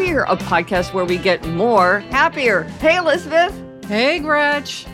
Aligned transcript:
Happier, 0.00 0.22
a 0.22 0.36
podcast 0.38 0.94
where 0.94 1.04
we 1.04 1.18
get 1.18 1.46
more 1.48 1.98
happier. 2.08 2.62
Hey, 2.80 2.96
Elizabeth. 2.96 3.54
Hey, 3.84 4.18
Gretch. 4.18 4.86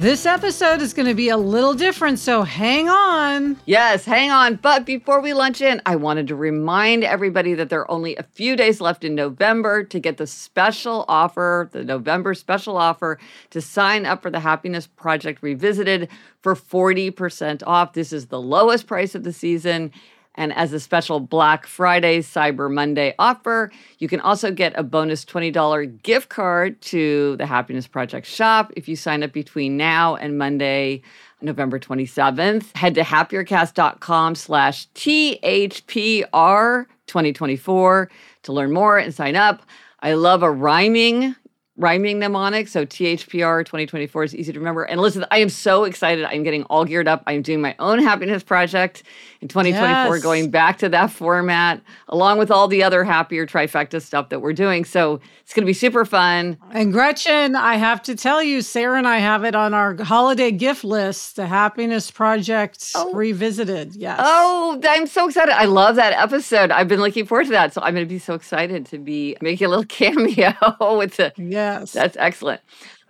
This 0.00 0.24
episode 0.24 0.80
is 0.80 0.94
going 0.94 1.06
to 1.06 1.14
be 1.14 1.28
a 1.28 1.36
little 1.36 1.74
different, 1.74 2.18
so 2.18 2.44
hang 2.44 2.88
on. 2.88 3.58
Yes, 3.66 4.06
hang 4.06 4.30
on. 4.30 4.54
But 4.54 4.86
before 4.86 5.20
we 5.20 5.34
lunch 5.34 5.60
in, 5.60 5.82
I 5.84 5.96
wanted 5.96 6.28
to 6.28 6.34
remind 6.34 7.04
everybody 7.04 7.52
that 7.52 7.68
there 7.68 7.80
are 7.80 7.90
only 7.90 8.16
a 8.16 8.22
few 8.22 8.56
days 8.56 8.80
left 8.80 9.04
in 9.04 9.14
November 9.14 9.84
to 9.84 10.00
get 10.00 10.16
the 10.16 10.26
special 10.26 11.04
offer, 11.08 11.68
the 11.72 11.84
November 11.84 12.32
special 12.32 12.78
offer 12.78 13.18
to 13.50 13.60
sign 13.60 14.06
up 14.06 14.22
for 14.22 14.30
the 14.30 14.40
Happiness 14.40 14.86
Project 14.86 15.42
Revisited 15.42 16.08
for 16.40 16.54
40% 16.54 17.62
off. 17.66 17.92
This 17.92 18.14
is 18.14 18.28
the 18.28 18.40
lowest 18.40 18.86
price 18.86 19.14
of 19.14 19.24
the 19.24 19.32
season 19.34 19.92
and 20.38 20.54
as 20.54 20.72
a 20.72 20.78
special 20.80 21.18
Black 21.18 21.66
Friday, 21.66 22.20
Cyber 22.20 22.72
Monday 22.72 23.12
offer, 23.18 23.72
you 23.98 24.06
can 24.06 24.20
also 24.20 24.52
get 24.52 24.72
a 24.78 24.84
bonus 24.84 25.24
$20 25.24 26.02
gift 26.04 26.28
card 26.28 26.80
to 26.82 27.36
the 27.36 27.44
Happiness 27.44 27.88
Project 27.88 28.24
shop 28.24 28.72
if 28.76 28.88
you 28.88 28.94
sign 28.94 29.24
up 29.24 29.32
between 29.32 29.76
now 29.76 30.14
and 30.14 30.38
Monday, 30.38 31.02
November 31.42 31.80
27th. 31.80 32.74
Head 32.76 32.94
to 32.94 33.02
happiercast.com 33.02 34.36
slash 34.36 34.88
THPR 34.90 36.86
2024 37.08 38.10
to 38.44 38.52
learn 38.52 38.72
more 38.72 38.96
and 38.96 39.12
sign 39.12 39.34
up. 39.34 39.62
I 40.00 40.14
love 40.14 40.44
a 40.44 40.50
rhyming 40.50 41.34
rhyming 41.78 42.18
mnemonic. 42.18 42.68
So 42.68 42.84
THPR 42.84 43.64
2024 43.64 44.24
is 44.24 44.34
easy 44.34 44.52
to 44.52 44.58
remember. 44.58 44.82
And 44.82 45.00
listen, 45.00 45.24
I 45.30 45.38
am 45.38 45.48
so 45.48 45.84
excited. 45.84 46.24
I'm 46.24 46.42
getting 46.42 46.64
all 46.64 46.84
geared 46.84 47.08
up. 47.08 47.22
I'm 47.26 47.40
doing 47.40 47.60
my 47.60 47.74
own 47.78 48.00
happiness 48.00 48.42
project 48.42 49.04
in 49.40 49.46
2024, 49.46 50.16
yes. 50.16 50.22
going 50.22 50.50
back 50.50 50.78
to 50.78 50.88
that 50.88 51.10
format, 51.10 51.80
along 52.08 52.38
with 52.38 52.50
all 52.50 52.66
the 52.66 52.82
other 52.82 53.04
happier 53.04 53.46
trifecta 53.46 54.02
stuff 54.02 54.30
that 54.30 54.40
we're 54.40 54.52
doing. 54.52 54.84
So 54.84 55.20
it's 55.42 55.54
going 55.54 55.62
to 55.62 55.66
be 55.66 55.74
super 55.74 56.04
fun. 56.04 56.58
And 56.72 56.92
Gretchen, 56.92 57.54
I 57.54 57.76
have 57.76 58.02
to 58.02 58.16
tell 58.16 58.42
you, 58.42 58.62
Sarah 58.62 58.98
and 58.98 59.06
I 59.06 59.18
have 59.18 59.44
it 59.44 59.54
on 59.54 59.74
our 59.74 59.96
holiday 60.02 60.50
gift 60.50 60.82
list, 60.82 61.36
the 61.36 61.46
Happiness 61.46 62.10
Project 62.10 62.90
oh. 62.96 63.12
Revisited. 63.14 63.94
Yes. 63.94 64.20
Oh, 64.20 64.80
I'm 64.82 65.06
so 65.06 65.28
excited. 65.28 65.56
I 65.56 65.66
love 65.66 65.96
that 65.96 66.14
episode. 66.14 66.72
I've 66.72 66.88
been 66.88 67.00
looking 67.00 67.24
forward 67.24 67.44
to 67.44 67.52
that. 67.52 67.72
So 67.72 67.80
I'm 67.80 67.94
going 67.94 68.06
to 68.06 68.12
be 68.12 68.18
so 68.18 68.34
excited 68.34 68.86
to 68.86 68.98
be 68.98 69.36
making 69.40 69.66
a 69.66 69.70
little 69.70 69.84
cameo 69.88 70.54
with 70.96 71.16
the. 71.16 71.32
Yes. 71.36 71.92
That's 71.92 72.16
excellent. 72.16 72.60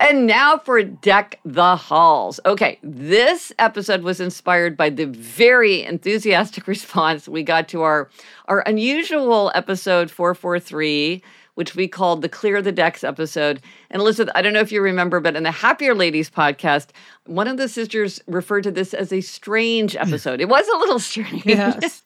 And 0.00 0.26
now 0.28 0.59
for 0.59 0.82
Deck 0.82 1.41
the 1.44 1.75
Halls. 1.75 2.38
Okay, 2.47 2.78
this 2.82 3.53
episode 3.59 4.03
was 4.03 4.20
inspired 4.20 4.76
by 4.76 4.91
the 4.91 5.06
very 5.06 5.82
enthusiastic 5.82 6.66
response 6.69 7.28
we 7.28 7.42
got 7.42 7.69
to 7.69 7.82
our, 7.82 8.08
our 8.47 8.60
unusual 8.60 9.50
episode 9.56 10.08
443, 10.10 11.20
which 11.56 11.75
we 11.75 11.88
called 11.88 12.22
the 12.22 12.28
Clear 12.28 12.62
the 12.62 12.70
Decks 12.70 13.03
episode. 13.03 13.60
And 13.91 14.00
Elizabeth, 14.00 14.32
I 14.37 14.42
don't 14.42 14.53
know 14.53 14.60
if 14.60 14.70
you 14.70 14.81
remember, 14.81 15.19
but 15.19 15.34
in 15.34 15.42
the 15.42 15.50
Happier 15.50 15.97
Ladies 15.97 16.31
podcast, 16.31 16.91
one 17.26 17.48
of 17.48 17.56
the 17.56 17.69
sisters 17.69 18.20
referred 18.28 18.62
to 18.62 18.70
this 18.70 18.94
as 18.94 19.12
a 19.12 19.20
strange 19.20 19.97
episode. 19.97 20.41
it 20.41 20.48
was 20.48 20.66
a 20.69 20.78
little 20.78 20.98
strange. 21.00 21.44
Yes. 21.44 22.04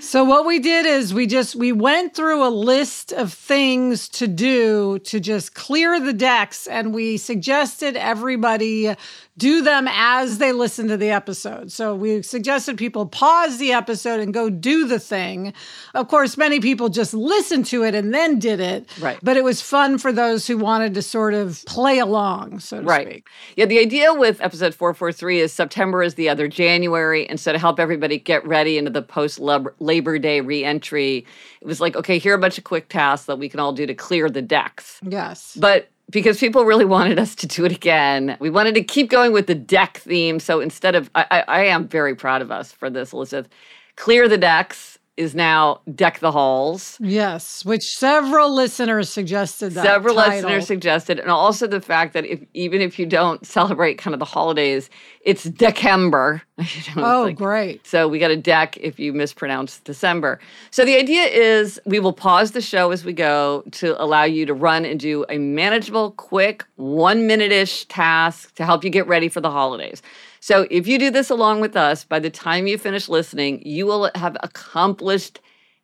So 0.00 0.24
what 0.24 0.44
we 0.44 0.58
did 0.58 0.86
is 0.86 1.14
we 1.14 1.26
just 1.26 1.54
we 1.54 1.70
went 1.70 2.14
through 2.14 2.44
a 2.44 2.50
list 2.50 3.12
of 3.12 3.32
things 3.32 4.08
to 4.10 4.26
do 4.26 4.98
to 5.00 5.20
just 5.20 5.54
clear 5.54 6.00
the 6.00 6.12
decks 6.12 6.66
and 6.66 6.92
we 6.92 7.16
suggested 7.16 7.96
everybody 7.96 8.94
do 9.36 9.62
them 9.62 9.88
as 9.90 10.38
they 10.38 10.52
listen 10.52 10.86
to 10.88 10.96
the 10.96 11.10
episode. 11.10 11.72
So 11.72 11.94
we 11.94 12.22
suggested 12.22 12.78
people 12.78 13.06
pause 13.06 13.58
the 13.58 13.72
episode 13.72 14.20
and 14.20 14.32
go 14.32 14.48
do 14.48 14.86
the 14.86 15.00
thing. 15.00 15.52
Of 15.94 16.06
course, 16.06 16.36
many 16.36 16.60
people 16.60 16.88
just 16.88 17.12
listened 17.14 17.66
to 17.66 17.82
it 17.82 17.96
and 17.96 18.14
then 18.14 18.38
did 18.38 18.60
it. 18.60 18.88
Right. 19.00 19.18
But 19.22 19.36
it 19.36 19.42
was 19.42 19.60
fun 19.60 19.98
for 19.98 20.12
those 20.12 20.46
who 20.46 20.56
wanted 20.56 20.94
to 20.94 21.02
sort 21.02 21.34
of 21.34 21.64
play 21.66 21.98
along, 21.98 22.60
so 22.60 22.80
to 22.80 22.86
right. 22.86 23.08
speak. 23.08 23.28
Yeah, 23.56 23.66
the 23.66 23.80
idea 23.80 24.14
with 24.14 24.40
episode 24.40 24.72
443 24.72 25.40
is 25.40 25.52
September 25.52 26.02
is 26.02 26.14
the 26.14 26.28
other 26.28 26.46
January. 26.46 27.28
And 27.28 27.40
so 27.40 27.52
to 27.52 27.58
help 27.58 27.80
everybody 27.80 28.18
get 28.18 28.46
ready 28.46 28.78
into 28.78 28.92
the 28.92 29.02
post 29.02 29.40
Labor 29.40 30.18
Day 30.18 30.42
reentry, 30.42 31.26
it 31.60 31.66
was 31.66 31.80
like, 31.80 31.96
okay, 31.96 32.18
here 32.18 32.34
are 32.34 32.36
a 32.36 32.40
bunch 32.40 32.58
of 32.58 32.62
quick 32.64 32.88
tasks 32.88 33.26
that 33.26 33.38
we 33.38 33.48
can 33.48 33.58
all 33.58 33.72
do 33.72 33.84
to 33.84 33.94
clear 33.94 34.30
the 34.30 34.42
decks. 34.42 35.00
Yes. 35.02 35.56
But 35.58 35.88
because 36.10 36.38
people 36.38 36.64
really 36.64 36.84
wanted 36.84 37.18
us 37.18 37.34
to 37.36 37.46
do 37.46 37.64
it 37.64 37.72
again. 37.72 38.36
We 38.40 38.50
wanted 38.50 38.74
to 38.74 38.84
keep 38.84 39.10
going 39.10 39.32
with 39.32 39.46
the 39.46 39.54
deck 39.54 39.98
theme. 39.98 40.38
So 40.40 40.60
instead 40.60 40.94
of, 40.94 41.10
I, 41.14 41.26
I, 41.30 41.44
I 41.48 41.64
am 41.64 41.88
very 41.88 42.14
proud 42.14 42.42
of 42.42 42.50
us 42.50 42.72
for 42.72 42.90
this, 42.90 43.12
Elizabeth. 43.12 43.50
Clear 43.96 44.28
the 44.28 44.38
decks 44.38 44.93
is 45.16 45.34
now 45.34 45.80
Deck 45.94 46.18
the 46.18 46.32
Halls. 46.32 46.96
Yes, 47.00 47.64
which 47.64 47.82
several 47.82 48.54
listeners 48.54 49.08
suggested 49.08 49.72
that. 49.72 49.84
Several 49.84 50.16
title. 50.16 50.34
listeners 50.34 50.66
suggested, 50.66 51.20
and 51.20 51.30
also 51.30 51.66
the 51.66 51.80
fact 51.80 52.14
that 52.14 52.24
if 52.24 52.40
even 52.54 52.80
if 52.80 52.98
you 52.98 53.06
don't 53.06 53.46
celebrate 53.46 53.98
kind 53.98 54.14
of 54.14 54.20
the 54.20 54.26
holidays, 54.26 54.90
it's 55.20 55.44
December. 55.44 56.42
You 56.56 56.94
know, 56.94 57.04
oh, 57.04 57.22
like, 57.24 57.36
great. 57.36 57.84
So 57.84 58.06
we 58.06 58.20
got 58.20 58.30
a 58.30 58.36
deck 58.36 58.76
if 58.76 59.00
you 59.00 59.12
mispronounce 59.12 59.80
December. 59.80 60.38
So 60.70 60.84
the 60.84 60.96
idea 60.96 61.24
is 61.24 61.80
we 61.84 61.98
will 61.98 62.12
pause 62.12 62.52
the 62.52 62.60
show 62.60 62.92
as 62.92 63.04
we 63.04 63.12
go 63.12 63.64
to 63.72 64.00
allow 64.00 64.22
you 64.22 64.46
to 64.46 64.54
run 64.54 64.84
and 64.84 65.00
do 65.00 65.24
a 65.28 65.38
manageable, 65.38 66.12
quick, 66.12 66.64
one 66.76 67.26
minute 67.26 67.50
ish 67.50 67.86
task 67.86 68.54
to 68.54 68.64
help 68.64 68.84
you 68.84 68.90
get 68.90 69.08
ready 69.08 69.28
for 69.28 69.40
the 69.40 69.50
holidays. 69.50 70.00
So 70.44 70.66
if 70.70 70.86
you 70.86 70.98
do 70.98 71.10
this 71.10 71.30
along 71.30 71.62
with 71.62 71.74
us, 71.74 72.04
by 72.04 72.18
the 72.18 72.28
time 72.28 72.66
you 72.66 72.76
finish 72.76 73.08
listening, 73.08 73.62
you 73.64 73.86
will 73.86 74.10
have 74.14 74.36
accomplished 74.42 75.40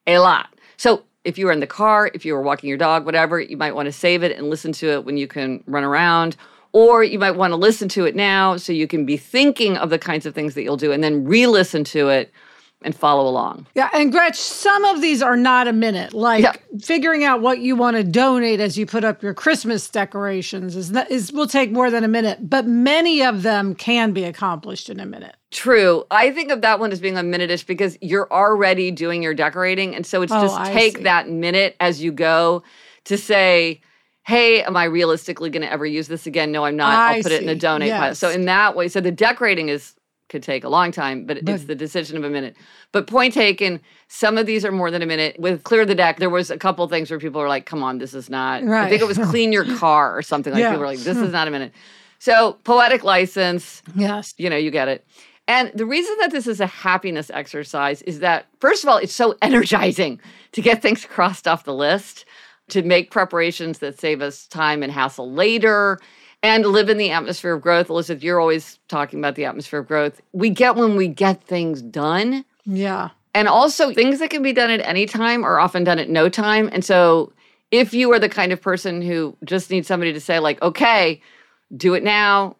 a 0.06 0.18
lot. 0.18 0.54
So 0.76 1.04
if 1.24 1.38
you 1.38 1.48
are 1.48 1.52
in 1.52 1.60
the 1.60 1.66
car, 1.66 2.10
if 2.12 2.26
you 2.26 2.36
are 2.36 2.42
walking 2.42 2.68
your 2.68 2.76
dog, 2.76 3.06
whatever, 3.06 3.40
you 3.40 3.56
might 3.56 3.74
want 3.74 3.86
to 3.86 3.92
save 3.92 4.22
it 4.22 4.36
and 4.36 4.50
listen 4.50 4.72
to 4.72 4.90
it 4.90 5.06
when 5.06 5.16
you 5.16 5.26
can 5.26 5.64
run 5.66 5.82
around. 5.82 6.36
Or 6.72 7.02
you 7.02 7.18
might 7.18 7.36
want 7.36 7.52
to 7.52 7.56
listen 7.56 7.88
to 7.88 8.04
it 8.04 8.14
now 8.14 8.58
so 8.58 8.74
you 8.74 8.86
can 8.86 9.06
be 9.06 9.16
thinking 9.16 9.78
of 9.78 9.88
the 9.88 9.98
kinds 9.98 10.26
of 10.26 10.34
things 10.34 10.52
that 10.56 10.62
you'll 10.62 10.76
do 10.76 10.92
and 10.92 11.02
then 11.02 11.24
re 11.24 11.46
listen 11.46 11.82
to 11.84 12.10
it 12.10 12.30
and 12.82 12.94
follow 12.96 13.28
along. 13.28 13.66
Yeah, 13.74 13.90
and 13.92 14.10
Gretch, 14.10 14.36
some 14.36 14.84
of 14.86 15.02
these 15.02 15.20
are 15.20 15.36
not 15.36 15.68
a 15.68 15.72
minute. 15.72 16.14
Like 16.14 16.42
Yeah. 16.42 16.52
figuring 16.80 17.24
out 17.24 17.42
what 17.42 17.58
you 17.58 17.76
want 17.76 17.96
to 17.98 18.02
donate 18.04 18.58
as 18.60 18.78
you 18.78 18.86
put 18.86 19.04
up 19.04 19.22
your 19.22 19.34
Christmas 19.34 19.88
decorations 19.90 20.76
is 20.76 20.90
not, 20.90 21.10
is 21.10 21.32
will 21.32 21.46
take 21.46 21.70
more 21.72 21.90
than 21.90 22.04
a 22.04 22.08
minute, 22.08 22.48
but 22.48 22.66
many 22.66 23.22
of 23.22 23.42
them 23.42 23.74
can 23.74 24.12
be 24.12 24.24
accomplished 24.24 24.88
in 24.88 24.98
a 24.98 25.04
minute. 25.06 25.36
True. 25.50 26.04
I 26.10 26.30
think 26.30 26.50
of 26.50 26.62
that 26.62 26.80
one 26.80 26.90
as 26.92 27.00
being 27.00 27.18
a 27.18 27.22
minute-ish 27.22 27.64
because 27.64 27.98
you're 28.00 28.32
already 28.32 28.90
doing 28.90 29.22
your 29.22 29.34
decorating. 29.34 29.94
And 29.94 30.06
so 30.06 30.22
it's 30.22 30.32
Oh, 30.32 30.40
just 30.40 30.58
I 30.58 30.72
take 30.72 30.96
see. 30.98 31.02
that 31.02 31.28
minute 31.28 31.76
as 31.80 32.02
you 32.02 32.12
go 32.12 32.62
to 33.04 33.18
say, 33.18 33.80
hey, 34.22 34.62
am 34.62 34.76
I 34.76 34.84
realistically 34.84 35.50
going 35.50 35.62
to 35.62 35.70
ever 35.72 35.84
use 35.84 36.06
this 36.08 36.26
again? 36.26 36.52
No, 36.52 36.64
I'm 36.64 36.76
not. 36.76 36.94
I'll 36.96 37.22
put 37.22 37.32
it 37.32 37.42
in 37.42 37.48
a 37.48 37.54
donate 37.54 37.90
pile. 37.90 38.14
So 38.14 38.30
in 38.30 38.44
that 38.46 38.76
way, 38.76 38.88
so 38.88 39.00
the 39.00 39.10
decorating 39.10 39.68
is 39.68 39.94
could 40.30 40.42
take 40.42 40.64
a 40.64 40.68
long 40.70 40.90
time, 40.92 41.26
but, 41.26 41.36
it's 41.46 41.64
the 41.64 41.74
decision 41.74 42.16
of 42.16 42.24
a 42.24 42.30
minute. 42.30 42.56
But 42.92 43.06
point 43.06 43.34
taken, 43.34 43.80
some 44.08 44.38
of 44.38 44.46
these 44.46 44.64
are 44.64 44.72
more 44.72 44.90
than 44.90 45.02
a 45.02 45.06
minute. 45.06 45.38
With 45.38 45.64
Clear 45.64 45.84
the 45.84 45.94
Deck, 45.94 46.18
there 46.18 46.30
was 46.30 46.50
a 46.50 46.56
couple 46.56 46.88
things 46.88 47.10
where 47.10 47.20
people 47.20 47.40
were 47.40 47.48
like, 47.48 47.66
come 47.66 47.82
on, 47.82 47.98
this 47.98 48.14
is 48.14 48.30
not. 48.30 48.62
Right. 48.64 48.86
I 48.86 48.88
think 48.88 49.02
it 49.02 49.08
was 49.08 49.18
clean 49.30 49.52
your 49.52 49.66
car 49.76 50.16
or 50.16 50.22
something 50.22 50.52
like 50.54 50.60
Yeah. 50.60 50.70
people 50.70 50.80
were 50.80 50.86
like, 50.86 51.00
this 51.00 51.18
is 51.18 51.32
not 51.32 51.46
a 51.46 51.50
minute. 51.50 51.72
So 52.18 52.54
poetic 52.64 53.04
license, 53.04 53.82
Yes. 53.94 54.32
you 54.38 54.48
know, 54.48 54.56
you 54.56 54.70
get 54.70 54.88
it. 54.88 55.04
And 55.48 55.72
the 55.74 55.84
reason 55.86 56.16
that 56.20 56.30
this 56.30 56.46
is 56.46 56.60
a 56.60 56.66
happiness 56.66 57.28
exercise 57.34 58.02
is 58.02 58.20
that, 58.20 58.46
first 58.60 58.84
of 58.84 58.88
all, 58.88 58.98
it's 58.98 59.12
so 59.14 59.34
energizing 59.42 60.20
to 60.52 60.62
get 60.62 60.80
things 60.80 61.04
crossed 61.04 61.48
off 61.48 61.64
the 61.64 61.74
list, 61.74 62.24
to 62.68 62.82
make 62.82 63.10
preparations 63.10 63.80
that 63.80 63.98
save 63.98 64.22
us 64.22 64.46
time 64.46 64.82
and 64.84 64.92
hassle 64.92 65.32
later, 65.32 65.98
and 66.42 66.64
live 66.64 66.88
in 66.88 66.96
the 66.96 67.10
atmosphere 67.10 67.54
of 67.54 67.62
growth. 67.62 67.90
Elizabeth, 67.90 68.22
you're 68.22 68.40
always 68.40 68.78
talking 68.88 69.18
about 69.18 69.34
the 69.34 69.44
atmosphere 69.44 69.80
of 69.80 69.88
growth. 69.88 70.20
We 70.32 70.50
get 70.50 70.76
when 70.76 70.96
we 70.96 71.08
get 71.08 71.44
things 71.44 71.82
done. 71.82 72.44
Yeah. 72.64 73.10
And 73.34 73.46
also, 73.46 73.92
things 73.92 74.18
that 74.18 74.30
can 74.30 74.42
be 74.42 74.52
done 74.52 74.70
at 74.70 74.80
any 74.80 75.06
time 75.06 75.44
are 75.44 75.60
often 75.60 75.84
done 75.84 75.98
at 75.98 76.08
no 76.08 76.28
time. 76.28 76.68
And 76.72 76.84
so, 76.84 77.32
if 77.70 77.94
you 77.94 78.10
are 78.12 78.18
the 78.18 78.28
kind 78.28 78.52
of 78.52 78.60
person 78.60 79.02
who 79.02 79.36
just 79.44 79.70
needs 79.70 79.86
somebody 79.86 80.12
to 80.12 80.20
say, 80.20 80.40
like, 80.40 80.60
okay, 80.62 81.22
do 81.76 81.94
it 81.94 82.02
now, 82.02 82.56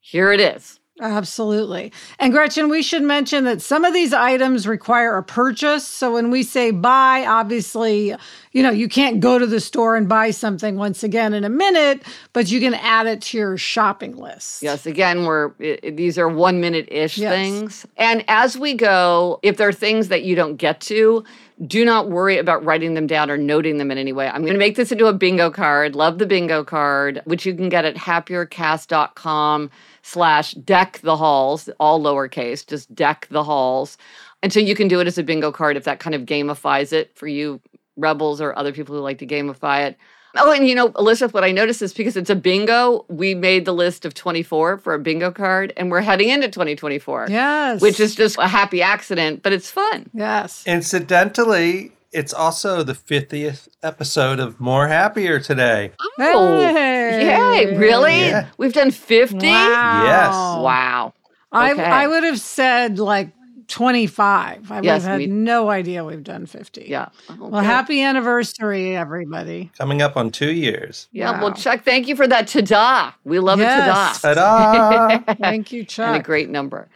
here 0.00 0.32
it 0.32 0.40
is. 0.40 0.80
Absolutely. 0.98 1.92
And 2.18 2.32
Gretchen, 2.32 2.70
we 2.70 2.80
should 2.82 3.02
mention 3.02 3.44
that 3.44 3.60
some 3.60 3.84
of 3.84 3.92
these 3.92 4.14
items 4.14 4.66
require 4.66 5.18
a 5.18 5.22
purchase. 5.22 5.86
So 5.86 6.14
when 6.14 6.30
we 6.30 6.42
say 6.42 6.70
buy, 6.70 7.26
obviously, 7.26 8.14
you 8.52 8.62
know, 8.62 8.70
you 8.70 8.88
can't 8.88 9.20
go 9.20 9.38
to 9.38 9.46
the 9.46 9.60
store 9.60 9.96
and 9.96 10.08
buy 10.08 10.30
something 10.30 10.76
once 10.76 11.02
again 11.02 11.34
in 11.34 11.44
a 11.44 11.50
minute, 11.50 12.02
but 12.32 12.50
you 12.50 12.60
can 12.60 12.72
add 12.72 13.06
it 13.06 13.20
to 13.22 13.36
your 13.36 13.58
shopping 13.58 14.16
list. 14.16 14.62
Yes, 14.62 14.86
again, 14.86 15.26
we're 15.26 15.50
these 15.82 16.18
are 16.18 16.28
one 16.28 16.60
minute 16.62 16.88
ish 16.90 17.18
Yes. 17.18 17.34
things. 17.34 17.86
And 17.98 18.24
as 18.28 18.56
we 18.56 18.72
go, 18.72 19.38
if 19.42 19.58
there 19.58 19.68
are 19.68 19.72
things 19.72 20.08
that 20.08 20.22
you 20.22 20.34
don't 20.34 20.56
get 20.56 20.80
to, 20.82 21.24
do 21.66 21.84
not 21.84 22.10
worry 22.10 22.38
about 22.38 22.64
writing 22.64 22.94
them 22.94 23.06
down 23.06 23.30
or 23.30 23.36
noting 23.38 23.78
them 23.78 23.90
in 23.90 23.98
any 23.98 24.12
way. 24.12 24.28
I'm 24.28 24.42
going 24.42 24.52
to 24.52 24.58
make 24.58 24.76
this 24.76 24.92
into 24.92 25.06
a 25.06 25.12
bingo 25.12 25.50
card. 25.50 25.94
Love 25.94 26.18
the 26.18 26.26
bingo 26.26 26.64
card, 26.64 27.22
which 27.24 27.46
you 27.46 27.54
can 27.54 27.68
get 27.70 27.84
at 27.86 27.96
happiercast.com 27.96 29.70
slash 30.06 30.52
deck 30.52 31.00
the 31.02 31.16
halls, 31.16 31.68
all 31.80 32.00
lowercase, 32.00 32.64
just 32.66 32.94
deck 32.94 33.26
the 33.30 33.42
halls. 33.42 33.98
And 34.42 34.52
so 34.52 34.60
you 34.60 34.76
can 34.76 34.86
do 34.86 35.00
it 35.00 35.06
as 35.08 35.18
a 35.18 35.22
bingo 35.24 35.50
card 35.50 35.76
if 35.76 35.82
that 35.84 35.98
kind 35.98 36.14
of 36.14 36.22
gamifies 36.22 36.92
it 36.92 37.10
for 37.16 37.26
you 37.26 37.60
rebels 37.96 38.40
or 38.40 38.56
other 38.56 38.72
people 38.72 38.94
who 38.94 39.00
like 39.00 39.18
to 39.18 39.26
gamify 39.26 39.86
it. 39.88 39.96
Oh, 40.38 40.52
and 40.52 40.68
you 40.68 40.74
know, 40.74 40.92
Elizabeth, 40.98 41.32
what 41.34 41.44
I 41.44 41.50
noticed 41.50 41.80
is 41.82 41.92
because 41.94 42.16
it's 42.16 42.28
a 42.30 42.36
bingo, 42.36 43.06
we 43.08 43.34
made 43.34 43.64
the 43.64 43.72
list 43.72 44.04
of 44.04 44.12
24 44.12 44.78
for 44.78 44.92
a 44.94 44.98
bingo 44.98 45.30
card, 45.32 45.72
and 45.78 45.90
we're 45.90 46.02
heading 46.02 46.28
into 46.28 46.48
2024, 46.48 47.26
Yes. 47.30 47.80
which 47.80 47.98
is 47.98 48.14
just 48.14 48.36
a 48.38 48.46
happy 48.46 48.82
accident, 48.82 49.42
but 49.42 49.54
it's 49.54 49.70
fun. 49.70 50.10
yes. 50.12 50.62
Incidentally, 50.66 51.92
it's 52.12 52.34
also 52.34 52.82
the 52.82 52.92
50th 52.92 53.68
episode 53.82 54.38
of 54.38 54.60
More 54.60 54.88
Happier 54.88 55.40
today. 55.40 55.92
Oh, 56.00 56.10
Hey. 56.18 56.95
Yay, 57.10 57.76
really? 57.76 58.18
Yeah. 58.28 58.46
We've 58.58 58.72
done 58.72 58.90
50? 58.90 59.46
Wow. 59.46 60.02
Yes. 60.04 60.32
Wow. 60.62 61.12
I, 61.52 61.72
Okay. 61.72 61.82
I 61.84 62.06
would 62.06 62.24
have 62.24 62.40
said 62.40 62.98
like 62.98 63.30
25. 63.68 64.70
I 64.70 64.76
would 64.76 64.84
Yes, 64.84 65.02
have 65.02 65.12
had 65.12 65.18
me- 65.20 65.26
no 65.26 65.70
idea 65.70 66.04
we've 66.04 66.22
done 66.22 66.46
50. 66.46 66.84
Yeah. 66.88 67.08
Well, 67.38 67.62
happy 67.62 68.00
anniversary, 68.02 68.96
everybody. 68.96 69.70
Coming 69.78 70.02
up 70.02 70.16
on 70.16 70.30
two 70.30 70.52
years. 70.52 71.08
Yeah, 71.12 71.32
Wow. 71.32 71.40
well, 71.42 71.52
Chuck, 71.54 71.82
thank 71.84 72.06
you 72.08 72.14
for 72.16 72.26
that 72.28 72.48
ta-da. 72.48 73.12
We 73.24 73.38
love 73.38 73.58
Yes. 73.58 74.22
a 74.24 74.34
ta-da. 74.34 75.08
Ta-da! 75.18 75.34
Thank 75.40 75.72
you, 75.72 75.84
Chuck. 75.84 76.06
and 76.08 76.16
a 76.16 76.22
great 76.22 76.48
number. 76.50 76.88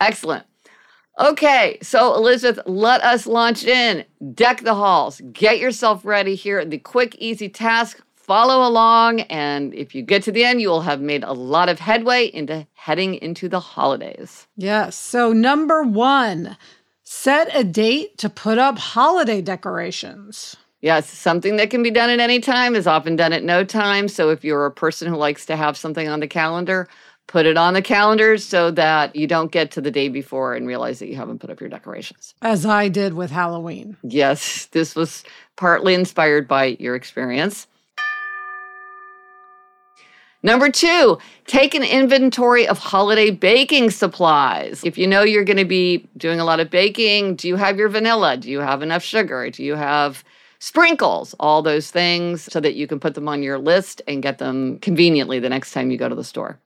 Excellent. 0.00 0.44
Okay, 1.20 1.78
so 1.82 2.14
Elizabeth, 2.14 2.60
let 2.66 3.02
us 3.02 3.26
launch 3.26 3.64
in. 3.64 4.04
Deck 4.34 4.60
the 4.62 4.74
halls. 4.74 5.20
Get 5.32 5.58
yourself 5.58 6.04
ready 6.04 6.34
here. 6.36 6.64
The 6.64 6.78
quick, 6.78 7.16
easy 7.16 7.48
task. 7.48 8.00
Follow 8.28 8.68
along, 8.68 9.22
and 9.22 9.72
if 9.72 9.94
you 9.94 10.02
get 10.02 10.22
to 10.24 10.32
the 10.32 10.44
end, 10.44 10.60
you 10.60 10.68
will 10.68 10.82
have 10.82 11.00
made 11.00 11.24
a 11.24 11.32
lot 11.32 11.70
of 11.70 11.78
headway 11.78 12.26
into 12.26 12.66
heading 12.74 13.14
into 13.14 13.48
the 13.48 13.58
holidays. 13.58 14.46
Yes. 14.54 14.96
So, 14.96 15.32
number 15.32 15.82
one, 15.82 16.58
set 17.04 17.48
a 17.56 17.64
date 17.64 18.18
to 18.18 18.28
put 18.28 18.58
up 18.58 18.78
holiday 18.78 19.40
decorations. 19.40 20.56
Yes, 20.82 21.08
something 21.08 21.56
that 21.56 21.70
can 21.70 21.82
be 21.82 21.90
done 21.90 22.10
at 22.10 22.20
any 22.20 22.38
time 22.38 22.76
is 22.76 22.86
often 22.86 23.16
done 23.16 23.32
at 23.32 23.44
no 23.44 23.64
time. 23.64 24.08
So 24.08 24.28
if 24.28 24.44
you're 24.44 24.66
a 24.66 24.70
person 24.70 25.08
who 25.08 25.16
likes 25.16 25.46
to 25.46 25.56
have 25.56 25.78
something 25.78 26.06
on 26.06 26.20
the 26.20 26.28
calendar, 26.28 26.86
put 27.28 27.46
it 27.46 27.56
on 27.56 27.72
the 27.72 27.80
calendar 27.80 28.36
so 28.36 28.70
that 28.72 29.16
you 29.16 29.26
don't 29.26 29.50
get 29.50 29.70
to 29.70 29.80
the 29.80 29.90
day 29.90 30.10
before 30.10 30.54
and 30.54 30.66
realize 30.66 30.98
that 30.98 31.08
you 31.08 31.16
haven't 31.16 31.38
put 31.38 31.48
up 31.48 31.60
your 31.60 31.70
decorations. 31.70 32.34
As 32.42 32.66
I 32.66 32.88
did 32.88 33.14
with 33.14 33.30
Halloween. 33.30 33.96
Yes, 34.02 34.66
this 34.66 34.94
was 34.94 35.24
partly 35.56 35.94
inspired 35.94 36.46
by 36.46 36.76
your 36.78 36.94
experience. 36.94 37.66
Number 40.42 40.70
two, 40.70 41.18
take 41.46 41.74
an 41.74 41.82
inventory 41.82 42.68
of 42.68 42.78
holiday 42.78 43.30
baking 43.30 43.90
supplies. 43.90 44.84
If 44.84 44.96
you 44.96 45.06
know 45.06 45.22
you're 45.22 45.44
going 45.44 45.56
to 45.56 45.64
be 45.64 46.08
doing 46.16 46.38
a 46.38 46.44
lot 46.44 46.60
of 46.60 46.70
baking, 46.70 47.34
do 47.34 47.48
you 47.48 47.56
have 47.56 47.76
your 47.76 47.88
vanilla? 47.88 48.36
Do 48.36 48.48
you 48.48 48.60
have 48.60 48.80
enough 48.80 49.02
sugar? 49.02 49.50
Do 49.50 49.64
you 49.64 49.74
have 49.74 50.22
sprinkles? 50.60 51.34
All 51.40 51.60
those 51.60 51.90
things 51.90 52.42
so 52.52 52.60
that 52.60 52.74
you 52.74 52.86
can 52.86 53.00
put 53.00 53.14
them 53.14 53.28
on 53.28 53.42
your 53.42 53.58
list 53.58 54.00
and 54.06 54.22
get 54.22 54.38
them 54.38 54.78
conveniently 54.78 55.40
the 55.40 55.48
next 55.48 55.72
time 55.72 55.90
you 55.90 55.98
go 55.98 56.08
to 56.08 56.14
the 56.14 56.22
store. 56.22 56.60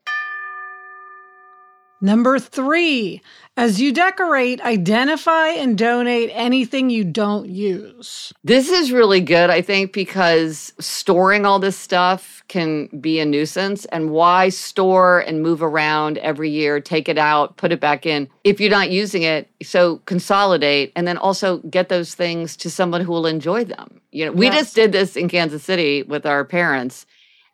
Number 2.04 2.40
three, 2.40 3.22
as 3.56 3.80
you 3.80 3.92
decorate, 3.92 4.60
identify 4.62 5.50
and 5.50 5.78
donate 5.78 6.30
anything 6.32 6.90
you 6.90 7.04
don't 7.04 7.48
use. 7.48 8.32
This 8.42 8.68
is 8.68 8.90
really 8.90 9.20
good, 9.20 9.50
I 9.50 9.62
think, 9.62 9.92
because 9.92 10.72
storing 10.80 11.46
all 11.46 11.60
this 11.60 11.78
stuff 11.78 12.42
can 12.48 12.88
be 13.00 13.20
a 13.20 13.24
nuisance. 13.24 13.84
And 13.86 14.10
why 14.10 14.48
store 14.48 15.20
and 15.20 15.44
move 15.44 15.62
around 15.62 16.18
every 16.18 16.50
year, 16.50 16.80
take 16.80 17.08
it 17.08 17.18
out, 17.18 17.56
put 17.56 17.70
it 17.70 17.78
back 17.78 18.04
in 18.04 18.28
if 18.42 18.60
you're 18.60 18.68
not 18.68 18.90
using 18.90 19.22
it? 19.22 19.48
So 19.62 19.98
consolidate 20.06 20.90
and 20.96 21.06
then 21.06 21.18
also 21.18 21.58
get 21.58 21.88
those 21.88 22.16
things 22.16 22.56
to 22.56 22.68
someone 22.68 23.02
who 23.02 23.12
will 23.12 23.26
enjoy 23.26 23.62
them. 23.62 24.00
You 24.10 24.26
know, 24.26 24.32
we 24.32 24.46
Yes. 24.46 24.54
just 24.56 24.74
did 24.74 24.90
this 24.90 25.14
in 25.14 25.28
Kansas 25.28 25.62
City 25.62 26.02
with 26.02 26.26
our 26.26 26.44
parents. 26.44 27.06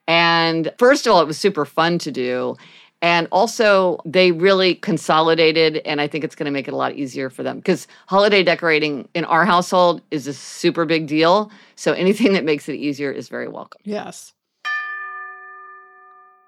And 0.06 0.72
first 0.78 1.06
of 1.06 1.12
all, 1.12 1.20
it 1.20 1.26
was 1.26 1.36
super 1.36 1.66
fun 1.66 1.98
to 1.98 2.10
do. 2.10 2.56
And 3.00 3.28
also, 3.30 4.00
they 4.04 4.32
really 4.32 4.74
consolidated, 4.74 5.76
and 5.84 6.00
I 6.00 6.08
think 6.08 6.24
it's 6.24 6.34
going 6.34 6.46
to 6.46 6.50
make 6.50 6.66
it 6.66 6.74
a 6.74 6.76
lot 6.76 6.94
easier 6.94 7.30
for 7.30 7.44
them 7.44 7.58
because 7.58 7.86
holiday 8.08 8.42
decorating 8.42 9.08
in 9.14 9.24
our 9.24 9.44
household 9.44 10.02
is 10.10 10.26
a 10.26 10.34
super 10.34 10.84
big 10.84 11.06
deal. 11.06 11.50
So, 11.76 11.92
anything 11.92 12.32
that 12.32 12.44
makes 12.44 12.68
it 12.68 12.74
easier 12.74 13.12
is 13.12 13.28
very 13.28 13.46
welcome. 13.46 13.80
Yes. 13.84 14.32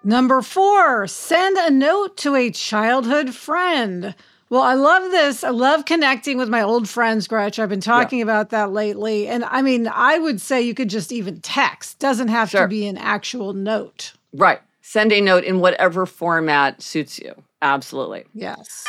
Number 0.03 0.41
four, 0.43 1.07
send 1.07 1.57
a 1.59 1.71
note 1.71 2.17
to 2.19 2.35
a 2.35 2.51
childhood 2.51 3.35
friend. 3.35 4.15
Well, 4.49 4.63
I 4.63 4.75
love 4.75 5.11
this. 5.13 5.45
I 5.45 5.51
love 5.51 5.85
connecting 5.85 6.37
with 6.39 6.49
my 6.49 6.63
old 6.63 6.89
friends, 6.89 7.29
Gretch. 7.29 7.59
I've 7.61 7.69
been 7.69 7.81
talking 7.81 8.21
about 8.23 8.51
that 8.51 8.73
lately. 8.73 9.29
And 9.29 9.45
I 9.45 9.63
mean, 9.63 9.87
I 9.87 10.19
would 10.19 10.41
say 10.41 10.63
you 10.63 10.75
could 10.75 10.91
just 10.91 11.13
even 11.13 11.41
text, 11.41 12.01
doesn't 12.01 12.29
have 12.29 12.51
Sure. 12.51 12.63
to 12.63 12.69
be 12.69 12.89
an 12.89 12.97
actual 12.97 13.53
note. 13.53 14.15
Right. 14.33 14.61
Send 14.93 15.13
a 15.13 15.21
note 15.21 15.45
in 15.45 15.61
whatever 15.61 16.05
format 16.05 16.83
suits 16.83 17.17
you. 17.21 17.33
Absolutely. 17.63 18.25
Yes. 18.35 18.85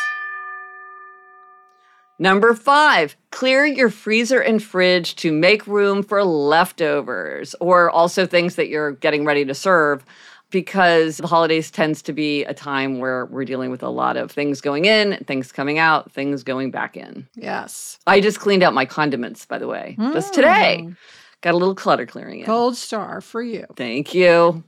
Number 2.18 2.56
five, 2.56 3.16
clear 3.30 3.66
your 3.66 3.92
freezer 3.92 4.40
and 4.40 4.64
fridge 4.64 5.16
to 5.18 5.32
make 5.32 5.68
room 5.68 6.02
for 6.02 6.24
leftovers 6.24 7.54
or 7.62 7.92
also 7.92 8.26
things 8.26 8.56
that 8.56 8.68
you're 8.68 8.94
getting 8.94 9.26
ready 9.26 9.46
to 9.46 9.54
serve 9.54 10.04
because 10.50 11.18
the 11.18 11.28
holidays 11.28 11.70
tends 11.70 12.02
to 12.02 12.14
be 12.14 12.46
a 12.46 12.54
time 12.56 12.98
where 12.98 13.28
we're 13.28 13.46
dealing 13.46 13.70
with 13.70 13.84
a 13.84 13.90
lot 13.90 14.18
of 14.18 14.32
things 14.32 14.60
going 14.60 14.86
in, 14.86 15.24
things 15.26 15.52
coming 15.52 15.78
out, 15.78 16.12
things 16.12 16.44
going 16.44 16.72
back 16.72 16.98
in. 16.98 17.28
Yes. 17.36 18.00
I 18.08 18.22
just 18.22 18.40
cleaned 18.40 18.64
out 18.64 18.74
my 18.74 18.86
condiments, 18.86 19.46
by 19.46 19.60
the 19.60 19.68
way, 19.68 19.96
just 20.14 20.34
today. 20.34 20.80
Mm. 20.82 20.98
Got 21.42 21.54
a 21.54 21.58
little 21.58 21.76
clutter 21.76 22.08
clearing 22.08 22.40
in. 22.40 22.48
Gold 22.48 22.76
star 22.76 23.22
for 23.22 23.44
you. 23.44 23.68
Thank 23.76 24.16
you. 24.16 24.64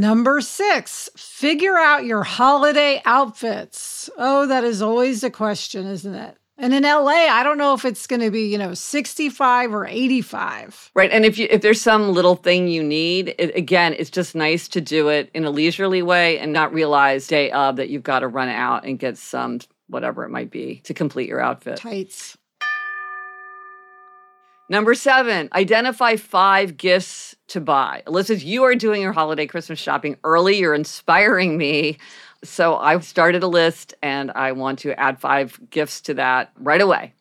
Number 0.00 0.40
six, 0.40 1.10
figure 1.14 1.76
out 1.76 2.06
your 2.06 2.22
holiday 2.22 3.02
outfits. 3.04 4.08
Oh, 4.16 4.46
that 4.46 4.64
is 4.64 4.80
always 4.80 5.22
a 5.22 5.28
question, 5.28 5.86
isn't 5.86 6.14
it? 6.14 6.38
And 6.56 6.72
in 6.72 6.84
LA, 6.84 7.28
I 7.28 7.42
don't 7.42 7.58
know 7.58 7.74
if 7.74 7.84
it's 7.84 8.06
going 8.06 8.22
to 8.22 8.30
be, 8.30 8.46
you 8.46 8.56
know, 8.56 8.72
65 8.72 9.74
or 9.74 9.86
85. 9.86 10.90
Right. 10.94 11.10
And 11.10 11.26
if 11.26 11.36
you 11.36 11.48
if 11.50 11.60
there's 11.60 11.82
some 11.82 12.12
little 12.14 12.34
thing 12.34 12.66
you 12.66 12.82
need, 12.82 13.34
it, 13.38 13.54
again, 13.54 13.94
it's 13.98 14.08
just 14.08 14.34
nice 14.34 14.68
to 14.68 14.80
do 14.80 15.08
it 15.08 15.30
in 15.34 15.44
a 15.44 15.50
leisurely 15.50 16.00
way 16.00 16.38
and 16.38 16.50
not 16.50 16.72
realize 16.72 17.26
day 17.26 17.50
of 17.50 17.76
that 17.76 17.90
you've 17.90 18.02
got 18.02 18.20
to 18.20 18.28
run 18.28 18.48
out 18.48 18.86
and 18.86 18.98
get 18.98 19.18
some 19.18 19.58
whatever 19.88 20.24
it 20.24 20.30
might 20.30 20.50
be 20.50 20.76
to 20.84 20.94
complete 20.94 21.28
your 21.28 21.42
outfit. 21.42 21.76
Tights. 21.76 22.38
Number 24.70 24.94
seven, 24.94 25.48
identify 25.52 26.14
five 26.14 26.76
gifts 26.76 27.34
to 27.48 27.60
buy. 27.60 28.04
Elizabeth, 28.06 28.44
you 28.44 28.62
are 28.62 28.76
doing 28.76 29.02
your 29.02 29.12
holiday 29.12 29.44
Christmas 29.44 29.80
shopping 29.80 30.16
early. 30.22 30.58
You're 30.58 30.76
inspiring 30.76 31.58
me. 31.58 31.98
So 32.44 32.76
I 32.76 33.00
started 33.00 33.42
a 33.42 33.48
list 33.48 33.94
and 34.00 34.30
I 34.30 34.52
want 34.52 34.78
to 34.80 34.98
add 34.98 35.18
five 35.18 35.58
gifts 35.70 36.00
to 36.02 36.14
that 36.14 36.52
right 36.56 36.80
away. 36.80 37.12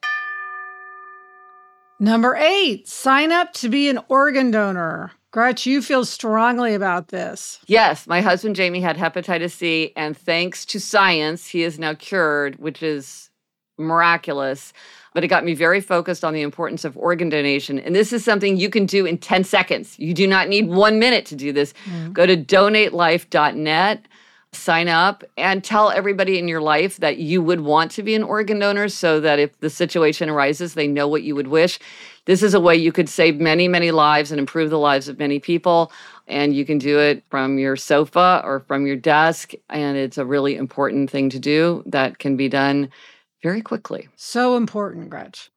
Number 2.00 2.36
eight, 2.36 2.88
sign 2.88 3.32
up 3.32 3.52
to 3.54 3.68
be 3.68 3.90
an 3.90 3.98
organ 4.10 4.52
donor. 4.52 5.12
Gretch, 5.32 5.66
you 5.66 5.82
feel 5.82 6.06
strongly 6.06 6.76
about 6.76 7.08
this. 7.08 7.60
Yes, 7.66 8.06
my 8.06 8.22
husband 8.22 8.56
Jamie 8.58 8.80
had 8.80 8.96
hepatitis 8.96 9.52
C, 9.52 9.92
and 9.96 10.16
thanks 10.16 10.66
to 10.66 10.80
science, 10.80 11.48
he 11.48 11.64
is 11.64 11.80
now 11.80 11.96
cured, 11.96 12.60
which 12.60 12.84
is 12.84 13.32
miraculous 13.80 14.72
but 15.14 15.24
it 15.24 15.28
got 15.28 15.44
me 15.44 15.54
very 15.54 15.82
focused 15.82 16.24
on 16.24 16.34
the 16.34 16.42
importance 16.42 16.86
of 16.86 16.98
organ 16.98 17.30
donation. 17.30 17.80
And 17.80 17.96
this 17.96 18.14
is 18.14 18.24
something 18.24 18.58
you 18.58 18.70
can 18.70 18.86
do 18.86 19.06
in 19.06 19.18
10 19.18 19.44
seconds. 19.44 19.98
You 19.98 20.14
do 20.14 20.28
not 20.28 20.48
need 20.48 20.68
one 20.68 21.00
minute 21.00 21.26
to 21.28 21.36
do 21.36 21.52
this. 21.52 21.74
Mm. 21.86 22.14
Go 22.14 22.26
to 22.26 22.38
donatelife.net, 22.38 24.06
sign 24.52 24.88
up, 24.88 25.24
and 25.38 25.64
tell 25.64 25.90
everybody 25.90 26.38
in 26.38 26.48
your 26.48 26.62
life 26.62 26.98
that 26.98 27.18
you 27.18 27.42
would 27.42 27.62
want 27.62 27.92
to 27.92 28.04
be 28.04 28.16
an 28.16 28.24
organ 28.24 28.60
donor 28.60 28.90
so 28.90 29.20
that 29.20 29.40
if 29.40 29.58
the 29.60 29.70
situation 29.70 30.30
arises, 30.30 30.74
they 30.74 30.88
know 30.88 31.08
what 31.08 31.24
you 31.24 31.36
would 31.36 31.48
wish. 31.48 31.80
This 32.26 32.44
is 32.44 32.54
a 32.54 32.60
way 32.60 32.76
you 32.76 32.92
could 32.92 33.10
save 33.10 33.40
many, 33.40 33.68
many 33.68 33.90
lives 33.90 34.32
and 34.32 34.40
improve 34.40 34.70
the 34.70 34.78
lives 34.78 35.08
of 35.08 35.18
many 35.18 35.40
people. 35.40 35.92
And 36.28 36.54
you 36.54 36.64
can 36.64 36.78
do 36.78 37.00
it 37.00 37.24
from 37.32 37.58
your 37.58 37.76
sofa 37.76 38.42
or 38.44 38.60
from 38.68 38.86
your 38.86 38.96
desk. 38.96 39.54
And 39.70 39.98
it's 39.98 40.20
a 40.20 40.26
really 40.26 40.56
important 40.56 41.10
thing 41.10 41.32
to 41.32 41.40
do 41.40 41.82
that 41.88 42.20
can 42.20 42.38
be 42.38 42.48
done 42.48 42.92
very 43.42 43.62
quickly. 43.62 44.10
So 44.16 44.56
important, 44.56 45.10
Gretch. 45.10 45.50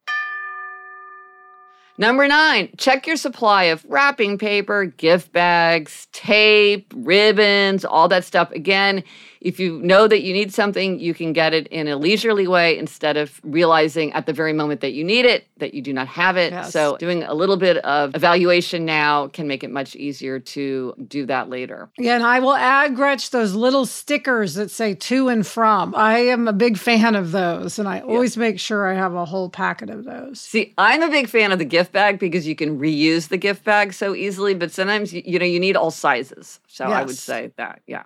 Number 1.99 2.27
nine, 2.27 2.71
check 2.79 3.07
your 3.07 3.17
supply 3.17 3.65
of 3.65 3.85
wrapping 3.87 4.39
paper, 4.39 4.87
gift 4.87 5.31
bags, 5.33 6.09
tape, 6.13 6.93
ribbons, 6.97 7.85
all 7.85 8.09
that 8.09 8.25
stuff. 8.25 8.51
Again, 8.53 9.05
if 9.45 9.59
you 9.59 9.81
know 9.83 10.07
that 10.09 10.23
you 10.23 10.33
need 10.33 10.53
something, 10.53 10.99
you 10.99 11.15
can 11.15 11.33
get 11.33 11.53
it 11.53 11.67
in 11.69 11.89
a 11.89 11.97
leisurely 11.97 12.47
way 12.47 12.79
instead 12.79 13.17
of 13.17 13.41
realizing 13.43 14.13
at 14.13 14.27
the 14.27 14.33
very 14.33 14.53
moment 14.53 14.81
that 14.81 14.93
you 14.93 15.05
need 15.05 15.25
it 15.25 15.47
that 15.59 15.75
you 15.75 15.83
do 15.83 15.93
not 15.93 16.09
have 16.09 16.37
it. 16.37 16.53
Yes. 16.53 16.73
So, 16.73 16.97
doing 16.97 17.23
a 17.23 17.35
little 17.35 17.57
bit 17.57 17.79
of 17.79 18.15
evaluation 18.15 18.85
now 18.85 19.29
can 19.29 19.47
make 19.47 19.63
it 19.63 19.71
much 19.71 19.95
easier 19.97 20.39
to 20.41 20.95
do 21.07 21.27
that 21.27 21.49
later. 21.49 21.91
Yeah, 21.99 22.17
and 22.17 22.25
I 22.25 22.41
will 22.41 22.55
add, 22.55 22.97
Gretch, 22.97 23.31
those 23.31 23.55
little 23.55 23.87
stickers 23.87 24.55
that 24.55 24.71
say 24.71 24.95
to 24.95 25.29
and 25.29 25.47
from. 25.47 25.95
I 25.95 26.19
am 26.19 26.49
a 26.49 26.53
big 26.53 26.79
fan 26.79 27.15
of 27.15 27.33
those, 27.33 27.79
and 27.79 27.89
I 27.89 28.01
always 28.01 28.37
make 28.37 28.59
sure 28.59 28.91
I 28.91 28.95
have 28.95 29.15
a 29.15 29.25
whole 29.25 29.51
packet 29.51 29.91
of 29.91 30.05
those. 30.05 30.41
See, 30.41 30.75
I'm 30.79 31.03
a 31.03 31.09
big 31.09 31.29
fan 31.29 31.53
of 31.53 31.59
the 31.59 31.65
gift 31.65 31.93
bag 31.93 32.19
because 32.19 32.47
you 32.47 32.57
can 32.57 32.79
reuse 32.79 33.29
the 33.29 33.39
gift 33.39 33.65
bag 33.65 33.93
so 33.93 34.15
easily, 34.15 34.55
but 34.55 34.73
sometimes, 34.73 35.13
you 35.13 35.39
know, 35.39 35.45
you 35.45 35.61
need 35.61 35.77
all 35.77 35.91
sizes. 35.91 36.61
So, 36.67 36.89
yes. 36.89 36.97
I 36.97 37.03
would 37.05 37.19
say 37.19 37.53
that, 37.57 37.83
yeah. 37.87 38.05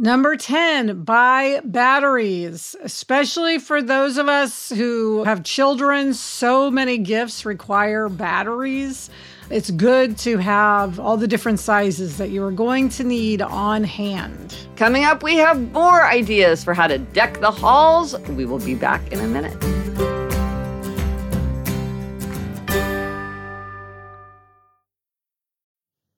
Number 0.00 0.36
10, 0.36 1.02
buy 1.02 1.60
batteries, 1.64 2.76
especially 2.84 3.58
for 3.58 3.82
those 3.82 4.16
of 4.16 4.28
us 4.28 4.70
who 4.70 5.24
have 5.24 5.42
children. 5.42 6.14
So 6.14 6.70
many 6.70 6.98
gifts 6.98 7.44
require 7.44 8.08
batteries. 8.08 9.10
It's 9.50 9.72
good 9.72 10.16
to 10.18 10.38
have 10.38 11.00
all 11.00 11.16
the 11.16 11.26
different 11.26 11.58
sizes 11.58 12.16
that 12.18 12.30
you 12.30 12.44
are 12.44 12.52
going 12.52 12.90
to 12.90 13.02
need 13.02 13.42
on 13.42 13.82
hand. 13.82 14.54
Coming 14.76 15.02
up, 15.02 15.24
we 15.24 15.34
have 15.38 15.72
more 15.72 16.04
ideas 16.04 16.62
for 16.62 16.74
how 16.74 16.86
to 16.86 16.98
deck 16.98 17.40
the 17.40 17.50
halls. 17.50 18.16
We 18.20 18.44
will 18.44 18.60
be 18.60 18.76
back 18.76 19.10
in 19.10 19.18
a 19.18 19.26
minute. 19.26 19.87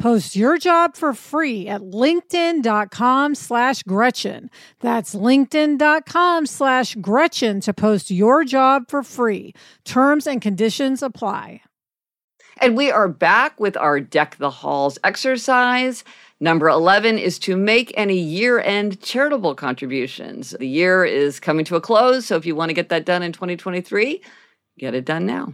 Post 0.00 0.34
your 0.34 0.56
job 0.56 0.96
for 0.96 1.12
free 1.12 1.68
at 1.68 1.82
linkedin.com 1.82 3.34
slash 3.34 3.82
Gretchen. 3.82 4.50
That's 4.80 5.14
linkedin.com 5.14 6.46
slash 6.46 6.94
Gretchen 7.02 7.60
to 7.60 7.74
post 7.74 8.10
your 8.10 8.42
job 8.44 8.84
for 8.88 9.02
free. 9.02 9.52
Terms 9.84 10.26
and 10.26 10.40
conditions 10.40 11.02
apply. 11.02 11.60
And 12.62 12.78
we 12.78 12.90
are 12.90 13.08
back 13.08 13.60
with 13.60 13.76
our 13.76 14.00
Deck 14.00 14.36
the 14.38 14.48
Halls 14.48 14.98
exercise. 15.04 16.02
Number 16.40 16.70
11 16.70 17.18
is 17.18 17.38
to 17.40 17.54
make 17.54 17.92
any 17.94 18.18
year 18.18 18.58
end 18.58 19.02
charitable 19.02 19.54
contributions. 19.54 20.56
The 20.58 20.66
year 20.66 21.04
is 21.04 21.38
coming 21.38 21.66
to 21.66 21.76
a 21.76 21.80
close, 21.82 22.24
so 22.24 22.36
if 22.36 22.46
you 22.46 22.56
want 22.56 22.70
to 22.70 22.74
get 22.74 22.88
that 22.88 23.04
done 23.04 23.22
in 23.22 23.32
2023, 23.32 24.22
get 24.78 24.94
it 24.94 25.04
done 25.04 25.26
now. 25.26 25.52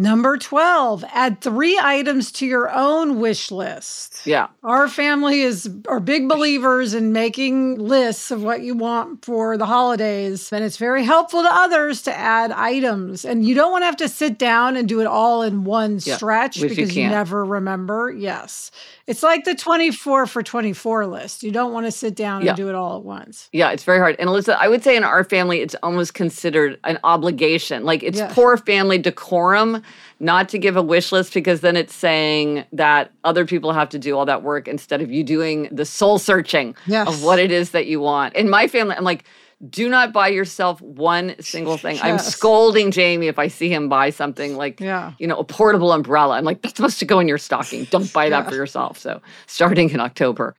Number 0.00 0.36
12, 0.36 1.04
add 1.12 1.40
three 1.40 1.76
items 1.82 2.30
to 2.32 2.46
your 2.46 2.70
own 2.70 3.18
wish 3.18 3.50
list. 3.50 4.24
Yeah. 4.24 4.46
Our 4.62 4.88
family 4.88 5.40
is 5.40 5.68
are 5.88 5.98
big 5.98 6.28
believers 6.28 6.94
in 6.94 7.12
making 7.12 7.80
lists 7.80 8.30
of 8.30 8.44
what 8.44 8.62
you 8.62 8.76
want 8.76 9.24
for 9.24 9.56
the 9.56 9.66
holidays. 9.66 10.52
And 10.52 10.62
it's 10.62 10.76
very 10.76 11.02
helpful 11.02 11.42
to 11.42 11.48
others 11.52 12.02
to 12.02 12.16
add 12.16 12.52
items. 12.52 13.24
And 13.24 13.44
you 13.44 13.56
don't 13.56 13.72
want 13.72 13.82
to 13.82 13.86
have 13.86 13.96
to 13.96 14.08
sit 14.08 14.38
down 14.38 14.76
and 14.76 14.88
do 14.88 15.00
it 15.00 15.08
all 15.08 15.42
in 15.42 15.64
one 15.64 15.98
yeah, 16.04 16.14
stretch 16.14 16.60
because 16.60 16.94
you, 16.94 17.02
you 17.02 17.10
never 17.10 17.44
remember. 17.44 18.14
Yes. 18.16 18.70
It's 19.08 19.24
like 19.24 19.44
the 19.44 19.56
24 19.56 20.26
for 20.26 20.42
24 20.44 21.06
list. 21.06 21.42
You 21.42 21.50
don't 21.50 21.72
want 21.72 21.86
to 21.86 21.90
sit 21.90 22.14
down 22.14 22.42
yeah. 22.42 22.50
and 22.50 22.56
do 22.56 22.68
it 22.68 22.76
all 22.76 22.98
at 22.98 23.02
once. 23.02 23.48
Yeah, 23.52 23.72
it's 23.72 23.82
very 23.82 23.98
hard. 23.98 24.14
And 24.20 24.28
Alyssa, 24.28 24.56
I 24.60 24.68
would 24.68 24.84
say 24.84 24.96
in 24.96 25.02
our 25.02 25.24
family, 25.24 25.60
it's 25.60 25.74
almost 25.82 26.14
considered 26.14 26.78
an 26.84 27.00
obligation. 27.02 27.84
Like 27.84 28.04
it's 28.04 28.20
poor 28.34 28.56
family 28.56 28.98
decorum 28.98 29.82
not 30.20 30.48
to 30.48 30.58
give 30.58 30.76
a 30.76 30.82
wish 30.82 31.12
list 31.12 31.32
because 31.32 31.60
then 31.60 31.76
it's 31.76 31.94
saying 31.94 32.64
that 32.72 33.12
other 33.24 33.44
people 33.44 33.72
have 33.72 33.88
to 33.90 33.98
do 33.98 34.16
all 34.16 34.26
that 34.26 34.42
work 34.42 34.66
instead 34.66 35.00
of 35.00 35.10
you 35.10 35.22
doing 35.22 35.68
the 35.70 35.84
soul 35.84 36.18
searching 36.18 36.74
yes. 36.86 37.08
of 37.08 37.22
what 37.22 37.38
it 37.38 37.52
is 37.52 37.70
that 37.70 37.86
you 37.86 38.00
want. 38.00 38.34
In 38.34 38.50
my 38.50 38.66
family, 38.66 38.96
I'm 38.96 39.04
like, 39.04 39.24
do 39.68 39.88
not 39.88 40.12
buy 40.12 40.28
yourself 40.28 40.80
one 40.80 41.34
single 41.40 41.76
thing. 41.76 41.96
Yes. 41.96 42.04
I'm 42.04 42.18
scolding 42.18 42.90
Jamie 42.90 43.26
if 43.26 43.38
I 43.38 43.48
see 43.48 43.68
him 43.68 43.88
buy 43.88 44.10
something 44.10 44.56
like, 44.56 44.78
yeah. 44.80 45.12
you 45.18 45.26
know, 45.26 45.36
a 45.36 45.44
portable 45.44 45.92
umbrella. 45.92 46.36
I'm 46.36 46.44
like, 46.44 46.62
that's 46.62 46.76
supposed 46.76 47.00
to 47.00 47.04
go 47.04 47.18
in 47.18 47.26
your 47.26 47.38
stocking. 47.38 47.84
Don't 47.84 48.12
buy 48.12 48.28
that 48.28 48.44
yeah. 48.44 48.48
for 48.48 48.54
yourself. 48.54 48.98
So 48.98 49.20
starting 49.46 49.90
in 49.90 50.00
October. 50.00 50.54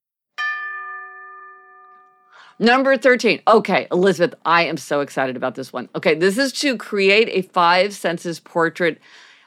Number 2.61 2.97
13. 2.97 3.41
Okay, 3.47 3.87
Elizabeth, 3.89 4.37
I 4.43 4.65
am 4.65 4.75
so 4.75 4.99
excited 4.99 5.37
about 5.37 5.55
this 5.55 5.71
one. 5.71 5.87
Okay, 5.95 6.13
this 6.13 6.37
is 6.37 6.51
to 6.59 6.75
create 6.75 7.29
a 7.31 7.47
five 7.53 7.93
senses 7.93 8.41
portrait 8.41 8.99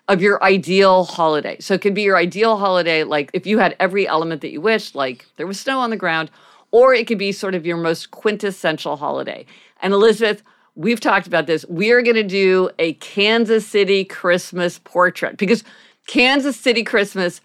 of 0.09 0.21
your 0.21 0.43
ideal 0.43 1.05
holiday. 1.05 1.57
So 1.61 1.75
it 1.75 1.81
could 1.81 1.95
be 1.95 2.03
your 2.03 2.17
ideal 2.17 2.57
holiday, 2.57 3.05
like 3.05 3.31
if 3.33 3.47
you 3.47 3.59
had 3.59 3.77
every 3.79 4.07
element 4.07 4.41
that 4.41 4.51
you 4.51 4.61
wished, 4.61 4.95
like 4.95 5.27
there 5.37 5.47
was 5.47 5.61
snow 5.61 5.81
on 5.81 5.91
the 5.91 5.97
ground, 5.97 6.31
or 6.71 6.95
it 6.95 7.07
could 7.07 7.19
be 7.19 7.33
sort 7.33 7.55
of 7.55 7.65
your 7.65 7.77
most 7.77 8.11
quintessential 8.11 8.97
holiday. 8.97 9.47
And 9.81 9.93
Elizabeth, 9.93 10.43
we've 10.75 11.01
talked 11.01 11.27
about 11.27 11.47
this. 11.47 11.65
We 11.69 11.93
are 11.93 12.03
going 12.03 12.17
to 12.17 12.23
do 12.23 12.71
a 12.79 12.95
Kansas 12.95 13.67
City 13.67 14.05
Christmas 14.05 14.81
portrait 14.83 15.37
because 15.37 15.63
Kansas 16.07 16.57
City 16.57 16.83
Christmas 16.83 17.41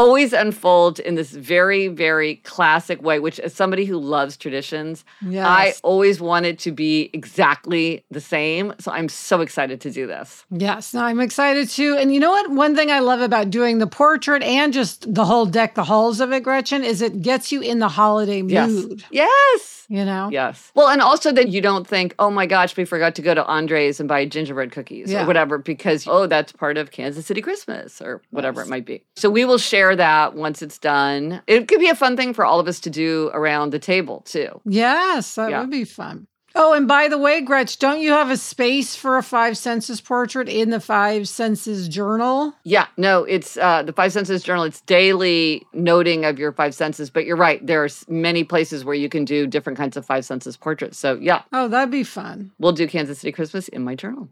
always 0.00 0.32
unfolds 0.32 0.98
in 1.00 1.14
this 1.14 1.30
very, 1.32 1.88
very 1.88 2.36
classic 2.36 3.02
way, 3.02 3.18
which 3.20 3.38
as 3.40 3.54
somebody 3.54 3.84
who 3.84 3.98
loves 3.98 4.36
traditions, 4.36 5.04
Yes. 5.22 5.46
I 5.46 5.74
always 5.82 6.20
wanted 6.20 6.58
to 6.60 6.72
be 6.72 7.10
exactly 7.12 8.04
the 8.10 8.20
same. 8.20 8.72
So 8.78 8.90
I'm 8.92 9.08
so 9.08 9.40
excited 9.40 9.80
to 9.82 9.90
do 9.90 10.06
this. 10.06 10.44
Yes, 10.50 10.94
no, 10.94 11.02
I'm 11.02 11.20
excited 11.20 11.68
too. 11.68 11.96
And 11.98 12.12
you 12.12 12.20
know 12.20 12.30
what? 12.30 12.50
One 12.50 12.74
thing 12.74 12.90
I 12.90 13.00
love 13.00 13.20
about 13.20 13.50
doing 13.50 13.78
the 13.78 13.86
portrait 13.86 14.42
and 14.42 14.72
just 14.72 15.12
the 15.14 15.24
whole 15.24 15.46
deck 15.46 15.74
the 15.74 15.84
halls 15.84 16.20
of 16.20 16.32
it, 16.32 16.42
Gretchen, 16.42 16.82
is 16.84 17.02
it 17.02 17.22
gets 17.22 17.52
you 17.52 17.60
in 17.60 17.78
the 17.78 17.88
holiday 17.88 18.42
mood. 18.42 19.04
Yes. 19.10 19.28
yes. 19.54 19.76
You 19.88 20.04
know? 20.04 20.28
Yes. 20.30 20.70
Well, 20.76 20.88
and 20.88 21.02
also 21.02 21.32
that 21.32 21.48
you 21.48 21.60
don't 21.60 21.84
think, 21.84 22.14
oh 22.20 22.30
my 22.30 22.46
gosh, 22.46 22.76
we 22.76 22.84
forgot 22.84 23.16
to 23.16 23.22
go 23.22 23.34
to 23.34 23.44
Andre's 23.44 23.98
and 23.98 24.08
buy 24.08 24.24
gingerbread 24.24 24.70
cookies 24.70 25.10
Yeah. 25.10 25.24
or 25.24 25.26
whatever 25.26 25.58
because, 25.58 26.06
oh, 26.06 26.28
that's 26.28 26.52
part 26.52 26.78
of 26.78 26.92
Kansas 26.92 27.26
City 27.26 27.42
Christmas 27.42 28.00
or 28.00 28.22
whatever 28.30 28.62
it 28.62 28.68
might 28.68 28.86
be. 28.86 29.02
So 29.16 29.28
we 29.28 29.44
will 29.44 29.58
share 29.58 29.89
that 29.96 30.34
once 30.34 30.62
it's 30.62 30.78
done. 30.78 31.42
It 31.46 31.68
could 31.68 31.80
be 31.80 31.88
a 31.88 31.94
fun 31.94 32.16
thing 32.16 32.34
for 32.34 32.44
all 32.44 32.60
of 32.60 32.68
us 32.68 32.80
to 32.80 32.90
do 32.90 33.30
around 33.32 33.70
the 33.70 33.78
table 33.78 34.22
too. 34.26 34.60
Yes, 34.64 35.34
that 35.36 35.50
Yeah. 35.50 35.60
would 35.60 35.70
be 35.70 35.84
fun. 35.84 36.26
Oh, 36.56 36.72
and 36.72 36.88
by 36.88 37.06
the 37.06 37.16
way, 37.16 37.40
Gretch, 37.42 37.78
don't 37.78 38.00
you 38.00 38.10
have 38.10 38.28
a 38.28 38.36
space 38.36 38.96
for 38.96 39.16
a 39.16 39.22
five 39.22 39.56
senses 39.56 40.00
portrait 40.00 40.48
in 40.48 40.70
the 40.70 40.80
five 40.80 41.28
senses 41.28 41.86
journal? 41.86 42.52
Yeah, 42.64 42.86
no, 42.96 43.22
it's 43.22 43.56
uh, 43.56 43.84
the 43.84 43.92
Five 43.92 44.12
Senses 44.12 44.42
Journal. 44.42 44.64
It's 44.64 44.80
daily 44.80 45.64
noting 45.72 46.24
of 46.24 46.40
your 46.40 46.50
five 46.50 46.74
senses. 46.74 47.08
But 47.08 47.24
you're 47.24 47.36
right. 47.36 47.64
there 47.64 47.84
are 47.84 47.88
many 48.08 48.42
places 48.42 48.84
where 48.84 48.96
you 48.96 49.08
can 49.08 49.24
do 49.24 49.46
different 49.46 49.76
kinds 49.78 49.96
of 49.96 50.04
five 50.04 50.24
senses 50.24 50.56
portraits. 50.56 50.98
So 50.98 51.14
yeah, 51.20 51.42
Oh, 51.52 51.68
that'd 51.68 51.92
be 51.92 52.02
fun. 52.02 52.50
we'll 52.58 52.72
do 52.72 52.88
Kansas 52.88 53.20
City 53.20 53.30
Christmas 53.30 53.68
in 53.68 53.84
my 53.84 53.94
journal. 53.94 54.28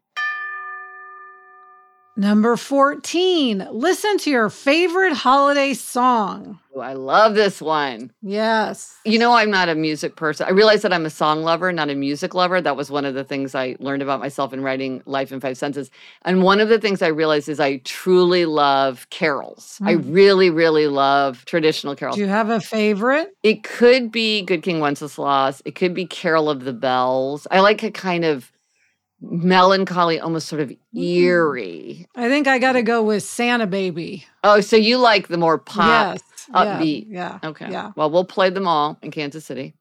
Number 2.19 2.57
14, 2.57 3.69
listen 3.71 4.19
to 4.19 4.31
your 4.31 4.51
favorite 4.51 5.13
holiday 5.13 5.73
song. 5.73 6.59
Ooh, 6.77 6.81
I 6.81 6.95
love 6.95 7.37
this 7.37 7.63
one. 7.63 8.11
Yes. 8.23 8.97
You 9.05 9.21
know, 9.21 9.35
I'm 9.35 9.53
not 9.53 9.69
a 9.69 9.77
music 9.77 10.17
person. 10.17 10.45
I 10.49 10.51
realize 10.51 10.83
that 10.83 10.93
I'm 10.93 11.07
a 11.07 11.11
song 11.11 11.45
lover, 11.45 11.73
not 11.73 11.91
a 11.91 11.95
music 11.95 12.35
lover. 12.35 12.61
That 12.61 12.77
was 12.77 12.91
one 12.91 13.05
of 13.05 13.15
the 13.15 13.23
things 13.23 13.55
I 13.55 13.77
learned 13.79 14.03
about 14.03 14.19
myself 14.19 14.53
in 14.53 14.63
writing 14.65 15.01
Life 15.07 15.31
in 15.31 15.39
Five 15.39 15.57
Senses. 15.57 15.93
And 16.23 16.43
one 16.43 16.59
of 16.59 16.69
the 16.69 16.81
things 16.81 17.03
I 17.03 17.07
realized 17.07 17.49
is 17.49 17.61
I 17.61 17.77
truly 17.85 18.47
love 18.47 19.07
carols. 19.11 19.79
I 19.85 19.95
Mm. 19.95 20.13
really, 20.13 20.51
really 20.51 20.89
love 20.89 21.45
traditional 21.45 21.95
carols. 21.95 22.17
Do 22.17 22.23
you 22.23 22.27
have 22.29 22.51
a 22.51 22.61
favorite? 22.61 23.29
It 23.45 23.63
could 23.63 24.11
be 24.11 24.43
Good 24.43 24.65
King 24.65 24.81
Wenceslas. 24.81 25.63
It 25.65 25.77
could 25.77 25.95
be 25.95 26.05
Carol 26.05 26.51
of 26.51 26.65
the 26.65 26.73
Bells. 26.73 27.47
I 27.53 27.61
like 27.61 27.85
a 27.85 27.93
kind 27.93 28.25
of 28.25 28.51
melancholy, 29.21 30.21
almost 30.21 30.49
sort 30.49 30.61
of 30.61 30.71
mm. 30.71 30.77
eerie. 30.95 32.07
I 32.15 32.29
think 32.29 32.47
I 32.47 32.59
got 32.59 32.73
to 32.73 32.83
go 32.83 33.03
with 33.03 33.23
Santa 33.23 33.67
Baby. 33.67 34.27
Oh, 34.45 34.61
so 34.61 34.77
you 34.77 34.99
like 34.99 35.29
the 35.29 35.39
more 35.39 35.59
pop? 35.59 36.15
yes. 36.15 36.49
yeah, 36.49 36.65
upbeat. 36.65 37.07
Yeah. 37.09 37.39
Okay. 37.43 37.71
Yeah. 37.71 37.93
Well, 37.97 38.11
we'll 38.11 38.25
play 38.25 38.51
them 38.51 38.67
all 38.67 38.99
in 39.03 39.11
Kansas 39.11 39.45
City. 39.45 39.75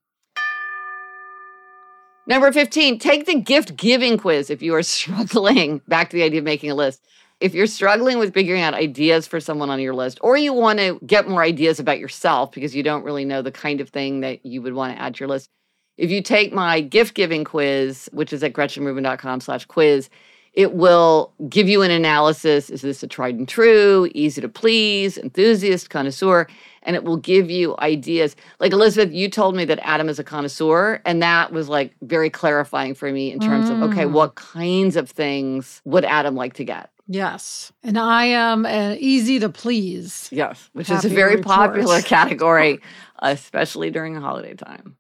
Number 2.28 2.52
15, 2.52 3.00
take 3.00 3.26
the 3.26 3.40
gift 3.40 3.78
giving 3.78 4.18
quiz 4.18 4.50
if 4.50 4.62
you 4.62 4.76
are 4.76 4.84
struggling. 4.84 5.82
Back 5.88 6.10
to 6.10 6.18
the 6.18 6.24
idea 6.24 6.40
of 6.40 6.46
making 6.46 6.72
a 6.72 6.76
list. 6.76 7.06
If 7.40 7.54
you're 7.54 7.68
struggling 7.68 8.18
with 8.18 8.34
figuring 8.34 8.64
out 8.64 8.74
ideas 8.74 9.28
for 9.28 9.40
someone 9.40 9.70
on 9.70 9.80
your 9.80 9.94
list, 9.94 10.18
or 10.22 10.36
you 10.38 10.54
want 10.54 10.80
to 10.80 11.00
get 11.06 11.30
more 11.30 11.44
ideas 11.44 11.80
about 11.80 12.00
yourself 12.00 12.52
because 12.52 12.76
you 12.76 12.82
don't 12.82 13.04
really 13.04 13.26
know 13.26 13.44
the 13.44 13.52
kind 13.52 13.80
of 13.80 13.90
thing 13.90 14.22
that 14.22 14.44
you 14.44 14.62
would 14.64 14.74
want 14.74 14.96
to 14.96 15.02
add 15.02 15.14
to 15.14 15.20
your 15.20 15.30
list, 15.30 15.52
if 15.98 16.10
you 16.12 16.22
take 16.22 16.54
my 16.54 16.82
gift 16.82 17.14
giving 17.16 17.44
quiz, 17.44 18.10
which 18.14 18.32
is 18.34 18.44
at 18.44 18.54
gretchenrubin.com 18.54 19.42
slash 19.42 19.66
quiz, 19.66 20.10
it 20.54 20.74
will 20.74 21.34
give 21.50 21.70
you 21.70 21.84
an 21.84 21.92
analysis. 21.92 22.72
Is 22.72 22.82
this 22.82 23.04
a 23.04 23.08
tried 23.08 23.36
and 23.36 23.48
true, 23.48 24.10
easy 24.16 24.42
to 24.42 24.50
please, 24.50 25.18
enthusiast, 25.18 25.90
connoisseur? 25.92 26.48
And 26.82 26.96
it 26.96 27.04
will 27.04 27.18
give 27.18 27.52
you 27.52 27.76
ideas. 27.80 28.36
Like 28.60 28.72
Elizabeth, 28.72 29.14
you 29.14 29.30
told 29.30 29.56
me 29.56 29.66
that 29.66 29.78
Adam 29.84 30.10
is 30.10 30.18
a 30.20 30.24
connoisseur, 30.24 31.00
and 31.06 31.22
that 31.22 31.52
was 31.52 31.70
like 31.70 31.94
very 32.02 32.30
clarifying 32.32 32.96
for 32.96 33.12
me 33.12 33.32
in 33.32 33.40
terms 33.40 33.70
of 33.70 33.82
okay, 33.84 34.06
Mm. 34.06 34.14
what 34.14 34.36
kinds 34.36 34.96
of 34.96 35.10
things 35.10 35.82
would 35.86 36.06
Adam 36.06 36.36
like 36.36 36.54
to 36.54 36.64
get? 36.64 36.90
Yes. 37.10 37.72
And 37.84 37.98
I 37.98 38.26
am 38.26 38.66
uh, 38.66 38.96
easy 39.00 39.38
to 39.40 39.50
please. 39.50 40.28
Yes, 40.32 40.70
which 40.74 40.90
is 40.90 41.06
a 41.06 41.10
very 41.10 41.38
popular 41.42 42.02
category, 42.16 42.80
especially 43.20 43.92
during 43.92 44.14
the 44.14 44.22
holiday 44.22 44.54
time. 44.56 44.96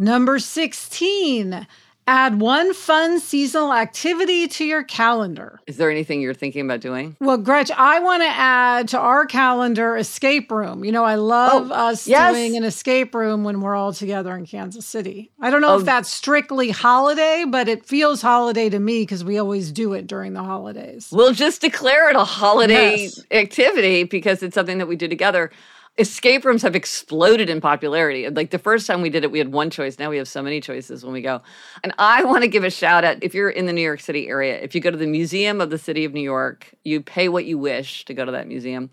Number 0.00 0.38
16, 0.38 1.66
add 2.06 2.40
one 2.40 2.72
fun 2.72 3.18
seasonal 3.18 3.72
activity 3.74 4.46
to 4.46 4.64
your 4.64 4.84
calendar. 4.84 5.58
Is 5.66 5.76
there 5.76 5.90
anything 5.90 6.20
you're 6.20 6.34
thinking 6.34 6.64
about 6.64 6.80
doing? 6.80 7.16
Well, 7.20 7.36
Gretch, 7.36 7.72
I 7.72 7.98
want 7.98 8.22
to 8.22 8.28
add 8.28 8.86
to 8.88 8.98
our 8.98 9.26
calendar 9.26 9.96
escape 9.96 10.52
room. 10.52 10.84
You 10.84 10.92
know, 10.92 11.02
I 11.04 11.16
love 11.16 11.70
Oh, 11.72 11.74
us 11.74 12.06
yes. 12.06 12.32
doing 12.32 12.56
an 12.56 12.62
escape 12.62 13.12
room 13.12 13.42
when 13.42 13.60
we're 13.60 13.74
all 13.74 13.92
together 13.92 14.36
in 14.36 14.46
Kansas 14.46 14.86
City. 14.86 15.32
I 15.40 15.50
don't 15.50 15.60
know 15.62 15.74
Oh. 15.74 15.78
if 15.80 15.84
that's 15.84 16.12
strictly 16.12 16.70
holiday, 16.70 17.44
but 17.46 17.68
it 17.68 17.84
feels 17.84 18.22
holiday 18.22 18.68
to 18.70 18.78
me 18.78 19.02
because 19.02 19.24
we 19.24 19.36
always 19.36 19.72
do 19.72 19.94
it 19.94 20.06
during 20.06 20.32
the 20.32 20.44
holidays. 20.44 21.08
We'll 21.10 21.32
just 21.34 21.60
declare 21.60 22.08
it 22.08 22.14
a 22.14 22.22
holiday 22.24 23.02
Yes. 23.02 23.20
activity 23.32 24.04
because 24.04 24.44
it's 24.44 24.54
something 24.54 24.78
that 24.78 24.86
we 24.86 24.94
do 24.94 25.08
together. 25.08 25.50
Escape 25.98 26.44
rooms 26.44 26.62
have 26.62 26.76
exploded 26.76 27.50
in 27.50 27.60
popularity. 27.60 28.28
Like 28.28 28.50
the 28.50 28.58
first 28.58 28.86
time 28.86 29.02
we 29.02 29.10
did 29.10 29.24
it, 29.24 29.32
we 29.32 29.38
had 29.38 29.52
one 29.52 29.68
choice. 29.68 29.98
Now 29.98 30.10
we 30.10 30.16
have 30.18 30.28
so 30.28 30.42
many 30.42 30.60
choices 30.60 31.04
when 31.04 31.12
we 31.12 31.20
go. 31.20 31.42
And 31.82 31.92
I 31.98 32.24
want 32.24 32.42
to 32.42 32.48
give 32.48 32.62
a 32.62 32.70
shout 32.70 33.04
out 33.04 33.22
if 33.22 33.34
you're 33.34 33.50
in 33.50 33.66
the 33.66 33.72
New 33.72 33.82
York 33.82 34.00
City 34.00 34.28
area, 34.28 34.60
if 34.60 34.74
you 34.74 34.80
go 34.80 34.92
to 34.92 34.96
the 34.96 35.08
Museum 35.08 35.60
of 35.60 35.70
the 35.70 35.78
City 35.78 36.04
of 36.04 36.12
New 36.12 36.22
York, 36.22 36.72
you 36.84 37.00
pay 37.00 37.28
what 37.28 37.46
you 37.46 37.58
wish 37.58 38.04
to 38.04 38.14
go 38.14 38.24
to 38.24 38.30
that 38.32 38.46
museum. 38.46 38.90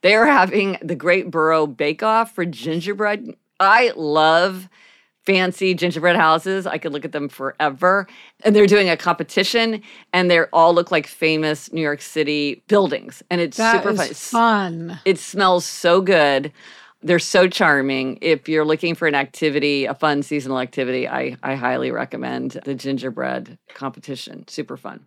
They 0.00 0.14
are 0.14 0.26
having 0.26 0.78
the 0.82 0.96
Great 0.96 1.30
Borough 1.30 1.66
Bake 1.66 2.02
Off 2.02 2.34
for 2.34 2.44
gingerbread. 2.44 3.36
I 3.60 3.92
love 3.96 4.68
fancy 5.28 5.74
gingerbread 5.74 6.16
houses. 6.16 6.66
I 6.66 6.78
could 6.78 6.94
look 6.94 7.04
at 7.04 7.12
them 7.12 7.28
forever. 7.28 8.06
And 8.44 8.56
they're 8.56 8.66
doing 8.66 8.88
a 8.88 8.96
competition 8.96 9.82
and 10.14 10.30
they 10.30 10.40
all 10.54 10.74
look 10.74 10.90
like 10.90 11.06
famous 11.06 11.70
New 11.70 11.82
York 11.82 12.00
City 12.00 12.62
buildings. 12.66 13.22
And 13.28 13.38
it's 13.38 13.58
That 13.58 13.82
super 13.82 13.94
fun. 13.94 14.08
Fun. 14.14 15.00
It 15.04 15.18
smells 15.18 15.66
so 15.66 16.00
good. 16.00 16.50
They're 17.02 17.18
so 17.18 17.46
charming. 17.46 18.18
If 18.22 18.48
you're 18.48 18.64
looking 18.64 18.94
for 18.94 19.06
an 19.06 19.14
activity, 19.14 19.84
a 19.84 19.92
fun 19.92 20.22
seasonal 20.22 20.60
activity, 20.60 21.06
I, 21.06 21.36
I 21.42 21.56
highly 21.56 21.90
recommend 21.90 22.52
the 22.64 22.74
gingerbread 22.74 23.58
competition. 23.74 24.48
Super 24.48 24.78
fun. 24.78 25.04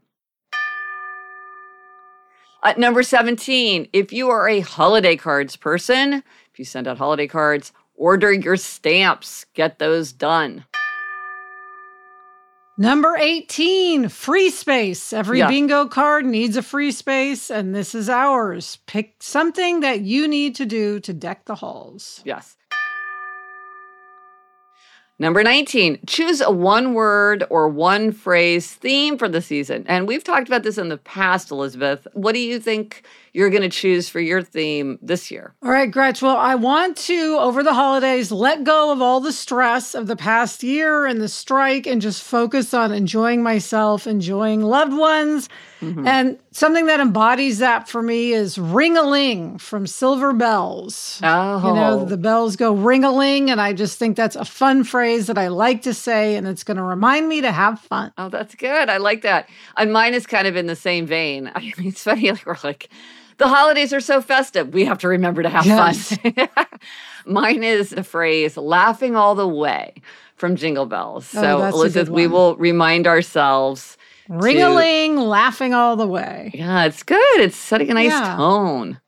At 2.63 2.77
number 2.77 3.01
17, 3.01 3.87
if 3.91 4.13
you 4.13 4.29
are 4.29 4.47
a 4.47 4.59
holiday 4.59 5.15
cards 5.15 5.55
person, 5.55 6.21
if 6.53 6.59
you 6.59 6.63
send 6.63 6.87
out 6.87 6.99
holiday 6.99 7.25
cards, 7.25 7.73
order 8.01 8.33
your 8.33 8.57
stamps, 8.57 9.45
get 9.53 9.77
those 9.77 10.11
done. 10.11 10.65
Number 12.77 13.15
18, 13.15 14.09
free 14.09 14.49
space. 14.49 15.13
Every 15.13 15.37
Yeah. 15.37 15.47
bingo 15.47 15.85
card 15.85 16.25
needs 16.25 16.57
a 16.57 16.63
free 16.63 16.91
space, 16.91 17.51
and 17.51 17.75
this 17.75 17.93
is 17.93 18.09
ours. 18.09 18.79
Pick 18.87 19.15
something 19.19 19.81
that 19.81 20.01
you 20.01 20.27
need 20.27 20.55
to 20.55 20.65
do 20.65 20.99
to 21.01 21.13
deck 21.13 21.45
the 21.45 21.55
halls. 21.55 22.21
Yes. 22.25 22.57
Number 25.19 25.43
19, 25.43 25.99
choose 26.07 26.41
a 26.41 26.49
one 26.49 26.95
word 26.95 27.43
or 27.51 27.67
one 27.69 28.11
phrase 28.11 28.71
theme 28.71 29.19
for 29.19 29.29
the 29.29 29.39
season. 29.43 29.85
And 29.87 30.07
we've 30.07 30.23
talked 30.23 30.47
about 30.47 30.63
this 30.63 30.79
in 30.79 30.89
the 30.89 30.97
past, 30.97 31.51
Elizabeth. 31.51 32.07
What 32.13 32.33
do 32.33 32.39
you 32.39 32.59
think 32.59 33.03
you're 33.33 33.49
going 33.49 33.61
to 33.61 33.69
choose 33.69 34.09
for 34.09 34.19
your 34.19 34.41
theme 34.41 34.99
this 35.01 35.31
year? 35.31 35.53
All 35.63 35.71
right, 35.71 35.89
Gretch. 35.89 36.21
Well, 36.21 36.37
I 36.37 36.55
want 36.55 36.97
to, 36.97 37.37
over 37.39 37.63
the 37.63 37.73
holidays, 37.73 38.31
let 38.31 38.63
go 38.63 38.91
of 38.91 39.01
all 39.01 39.19
the 39.19 39.31
stress 39.31 39.95
of 39.95 40.07
the 40.07 40.15
past 40.15 40.63
year 40.63 41.05
and 41.05 41.21
the 41.21 41.29
strike 41.29 41.87
and 41.87 42.01
just 42.01 42.23
focus 42.23 42.73
on 42.73 42.91
enjoying 42.91 43.41
myself, 43.41 44.05
enjoying 44.05 44.61
loved 44.61 44.93
ones. 44.93 45.47
Mm-hmm. 45.81 46.05
And 46.05 46.39
something 46.51 46.85
that 46.87 46.99
embodies 46.99 47.57
that 47.57 47.89
for 47.89 48.03
me 48.03 48.33
is 48.33 48.57
ring 48.57 48.97
a 48.97 49.01
ling 49.01 49.57
from 49.57 49.87
Silver 49.87 50.31
Bells. 50.31 51.19
Oh, 51.23 51.67
You 51.67 51.73
know, 51.73 51.99
oh. 52.01 52.05
the 52.05 52.17
bells 52.17 52.55
go 52.55 52.73
ring 52.73 53.03
a 53.03 53.11
ling. 53.11 53.49
And 53.49 53.59
I 53.59 53.73
just 53.73 53.97
think 53.97 54.15
that's 54.15 54.35
a 54.35 54.45
fun 54.45 54.83
phrase 54.83 55.27
that 55.27 55.37
I 55.37 55.47
like 55.47 55.81
to 55.83 55.93
say. 55.93 56.35
And 56.35 56.47
it's 56.47 56.63
going 56.63 56.77
to 56.77 56.83
remind 56.83 57.27
me 57.29 57.41
to 57.41 57.51
have 57.51 57.79
fun. 57.79 58.13
Oh, 58.17 58.29
that's 58.29 58.53
good. 58.55 58.89
I 58.89 58.97
like 58.97 59.23
that. 59.23 59.49
And 59.75 59.91
mine 59.91 60.13
is 60.13 60.27
kind 60.27 60.47
of 60.47 60.55
in 60.55 60.67
the 60.67 60.75
same 60.75 61.07
vein. 61.07 61.51
I 61.55 61.61
mean, 61.61 61.87
it's 61.87 62.03
funny, 62.03 62.29
like 62.29 62.45
we're 62.45 62.57
like, 62.63 62.89
the 63.41 63.47
holidays 63.47 63.91
are 63.91 63.99
so 63.99 64.21
festive. 64.21 64.73
We 64.73 64.85
have 64.85 64.99
to 64.99 65.07
remember 65.07 65.41
to 65.43 65.49
have 65.49 65.65
Yes. 65.65 66.15
fun. 66.15 66.33
mine 67.25 67.63
is 67.63 67.89
the 67.89 68.03
phrase 68.03 68.55
laughing 68.55 69.15
all 69.15 69.33
the 69.35 69.47
way 69.47 69.95
from 70.35 70.55
Jingle 70.55 70.85
Bells. 70.85 71.27
Oh, 71.35 71.41
So, 71.41 71.65
Elizabeth, 71.67 72.09
we 72.09 72.27
will 72.27 72.55
remind 72.57 73.07
ourselves 73.07 73.97
Ring 74.29 74.61
a 74.61 74.69
ling, 74.69 75.17
laughing 75.17 75.73
all 75.73 75.95
the 75.95 76.07
way. 76.07 76.51
Yeah, 76.53 76.85
it's 76.85 77.03
good. 77.03 77.39
It's 77.41 77.57
setting 77.57 77.89
a 77.89 77.95
nice 77.95 78.11
Yeah. 78.13 78.35
tone. 78.37 78.99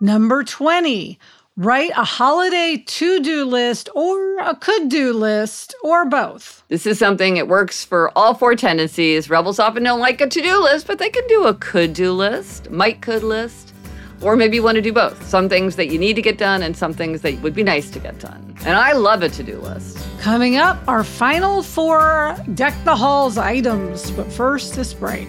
Number 0.00 0.42
20, 0.44 1.18
write 1.56 1.92
a 1.96 2.02
holiday 2.02 2.82
to 2.84 3.22
do 3.22 3.44
list 3.44 3.88
or 3.94 4.38
a 4.38 4.56
could 4.56 4.88
do 4.88 5.12
list 5.12 5.72
or 5.84 6.04
both. 6.04 6.64
This 6.68 6.84
is 6.84 6.98
something 6.98 7.36
it 7.36 7.46
works 7.46 7.84
for 7.84 8.10
all 8.18 8.34
four 8.34 8.56
tendencies. 8.56 9.30
Rebels 9.30 9.60
often 9.60 9.84
don't 9.84 10.00
like 10.00 10.20
a 10.20 10.26
to-do 10.26 10.60
list, 10.60 10.88
but 10.88 10.98
they 10.98 11.10
can 11.10 11.24
do 11.28 11.44
a 11.44 11.54
could-do 11.54 12.10
list, 12.10 12.70
might 12.70 13.02
could 13.02 13.22
list, 13.22 13.72
or 14.20 14.34
maybe 14.34 14.56
you 14.56 14.64
want 14.64 14.74
to 14.76 14.82
do 14.82 14.92
both. 14.92 15.24
Some 15.28 15.48
things 15.48 15.76
that 15.76 15.92
you 15.92 15.98
need 15.98 16.16
to 16.16 16.22
get 16.22 16.38
done 16.38 16.60
and 16.62 16.76
some 16.76 16.92
things 16.92 17.20
that 17.20 17.40
would 17.40 17.54
be 17.54 17.62
nice 17.62 17.88
to 17.90 18.00
get 18.00 18.18
done. 18.18 18.56
And 18.66 18.76
I 18.76 18.92
love 18.92 19.22
a 19.22 19.28
to-do 19.28 19.60
list. 19.60 20.04
Coming 20.18 20.56
up, 20.56 20.78
our 20.88 21.04
final 21.04 21.62
four 21.62 22.36
Deck 22.54 22.74
the 22.84 22.96
Halls 22.96 23.38
items. 23.38 24.10
But 24.10 24.32
first, 24.32 24.74
this 24.74 24.92
break. 24.92 25.28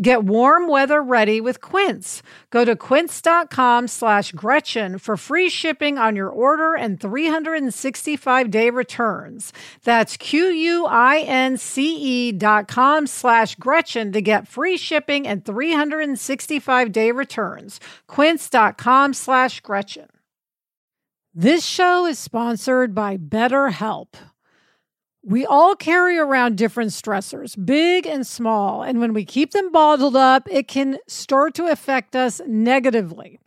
Get 0.00 0.22
warm 0.22 0.68
weather 0.68 1.02
ready 1.02 1.40
with 1.40 1.60
Quince. 1.60 2.22
Go 2.50 2.64
to 2.64 2.76
quince.com 2.76 3.88
slash 3.88 4.30
Gretchen 4.30 4.98
for 4.98 5.16
free 5.16 5.48
shipping 5.48 5.98
on 5.98 6.14
your 6.14 6.28
order 6.28 6.76
and 6.76 7.00
365 7.00 8.50
day 8.50 8.70
returns. 8.70 9.52
That's 9.82 10.16
Q-U-I-N-C-E 10.16 10.62
dot 12.32 12.68
com 12.68 13.08
slash 13.08 13.56
Gretchen 13.56 14.12
to 14.12 14.20
get 14.20 14.46
free 14.46 14.76
shipping 14.76 15.26
and 15.26 15.44
365 15.44 16.92
day 16.92 17.10
returns. 17.10 17.80
Quince.com 18.06 19.14
slash 19.14 19.60
Gretchen. 19.62 20.06
This 21.34 21.66
show 21.66 22.06
is 22.06 22.20
sponsored 22.20 22.94
by 22.94 23.16
BetterHelp. 23.16 24.14
We 25.24 25.44
all 25.44 25.74
carry 25.74 26.16
around 26.16 26.56
different 26.56 26.92
stressors, 26.92 27.56
big 27.66 28.06
and 28.06 28.26
small, 28.26 28.82
and 28.82 29.00
when 29.00 29.12
we 29.12 29.24
keep 29.24 29.50
them 29.50 29.72
bottled 29.72 30.16
up, 30.16 30.48
it 30.50 30.68
can 30.68 30.98
start 31.08 31.54
to 31.54 31.66
affect 31.66 32.14
us 32.14 32.40
negatively. 32.46 33.40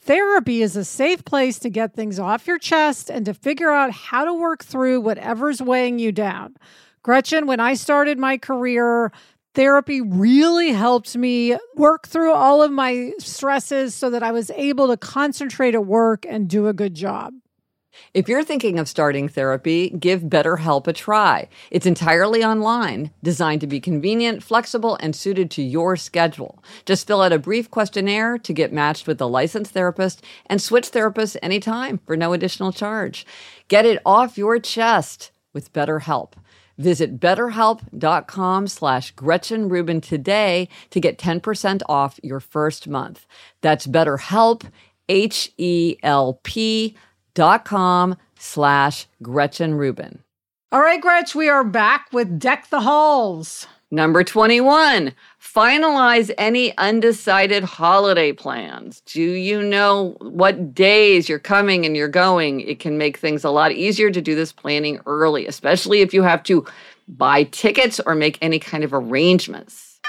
Therapy 0.00 0.62
is 0.62 0.74
a 0.74 0.86
safe 0.86 1.24
place 1.26 1.58
to 1.58 1.68
get 1.68 1.92
things 1.92 2.18
off 2.18 2.46
your 2.46 2.58
chest 2.58 3.10
and 3.10 3.26
to 3.26 3.34
figure 3.34 3.70
out 3.70 3.90
how 3.90 4.24
to 4.24 4.32
work 4.32 4.64
through 4.64 5.02
whatever's 5.02 5.60
weighing 5.60 5.98
you 5.98 6.12
down. 6.12 6.56
Gretchen, 7.02 7.46
when 7.46 7.60
I 7.60 7.74
started 7.74 8.18
my 8.18 8.38
career, 8.38 9.12
therapy 9.54 10.00
really 10.00 10.72
helped 10.72 11.14
me 11.14 11.58
work 11.76 12.08
through 12.08 12.32
all 12.32 12.62
of 12.62 12.72
my 12.72 13.12
stresses 13.18 13.94
so 13.94 14.08
that 14.08 14.22
I 14.22 14.32
was 14.32 14.50
able 14.52 14.88
to 14.88 14.96
concentrate 14.96 15.74
at 15.74 15.84
work 15.84 16.24
and 16.26 16.48
do 16.48 16.68
a 16.68 16.72
good 16.72 16.94
job. 16.94 17.34
If 18.14 18.28
you're 18.28 18.44
thinking 18.44 18.78
of 18.78 18.88
starting 18.88 19.28
therapy, 19.28 19.90
give 19.90 20.22
BetterHelp 20.22 20.86
a 20.86 20.92
try. 20.92 21.48
It's 21.70 21.86
entirely 21.86 22.44
online, 22.44 23.10
designed 23.22 23.60
to 23.60 23.66
be 23.66 23.80
convenient, 23.80 24.42
flexible, 24.42 24.96
and 25.00 25.14
suited 25.14 25.50
to 25.52 25.62
your 25.62 25.96
schedule. 25.96 26.62
Just 26.86 27.06
fill 27.06 27.22
out 27.22 27.32
a 27.32 27.38
brief 27.38 27.70
questionnaire 27.70 28.38
to 28.38 28.52
get 28.52 28.72
matched 28.72 29.06
with 29.06 29.20
a 29.20 29.26
licensed 29.26 29.72
therapist 29.72 30.24
and 30.46 30.60
switch 30.60 30.90
therapists 30.90 31.36
anytime 31.42 31.98
for 32.06 32.16
no 32.16 32.32
additional 32.32 32.72
charge. 32.72 33.26
Get 33.68 33.84
it 33.84 34.00
off 34.06 34.38
your 34.38 34.58
chest 34.58 35.30
with 35.52 35.72
BetterHelp. 35.72 36.32
Visit 36.78 37.18
betterhelp.com 37.18 38.68
slash 38.68 39.10
Gretchen 39.10 39.68
Rubin 39.68 40.00
today 40.00 40.68
to 40.90 41.00
get 41.00 41.18
10% 41.18 41.82
off 41.88 42.20
your 42.22 42.38
first 42.38 42.86
month. 42.86 43.26
That's 43.60 43.86
BetterHelp, 43.86 44.70
H-E-L-P 45.08 46.96
dot 47.38 47.64
com 47.64 48.16
slash 48.36 49.06
Gretchen 49.22 49.74
Rubin. 49.74 50.18
All 50.72 50.80
right, 50.80 51.00
Gretch, 51.00 51.36
we 51.36 51.48
are 51.48 51.62
back 51.62 52.08
with 52.12 52.40
Deck 52.40 52.68
the 52.68 52.80
Halls. 52.80 53.68
Number 53.92 54.24
21, 54.24 55.12
finalize 55.40 56.32
any 56.36 56.76
undecided 56.78 57.62
holiday 57.62 58.32
plans. 58.32 59.02
Do 59.02 59.22
you 59.22 59.62
know 59.62 60.16
what 60.20 60.74
days 60.74 61.28
you're 61.28 61.38
coming 61.38 61.86
and 61.86 61.96
you're 61.96 62.08
going? 62.08 62.60
It 62.60 62.80
can 62.80 62.98
make 62.98 63.16
things 63.16 63.44
a 63.44 63.50
lot 63.50 63.70
easier 63.70 64.10
to 64.10 64.20
do 64.20 64.34
this 64.34 64.52
planning 64.52 64.98
early, 65.06 65.46
especially 65.46 66.00
if 66.00 66.12
you 66.12 66.24
have 66.24 66.42
to 66.42 66.66
buy 67.06 67.44
tickets 67.44 68.00
or 68.04 68.16
make 68.16 68.36
any 68.42 68.58
kind 68.58 68.82
of 68.82 68.92
arrangements. 68.92 70.00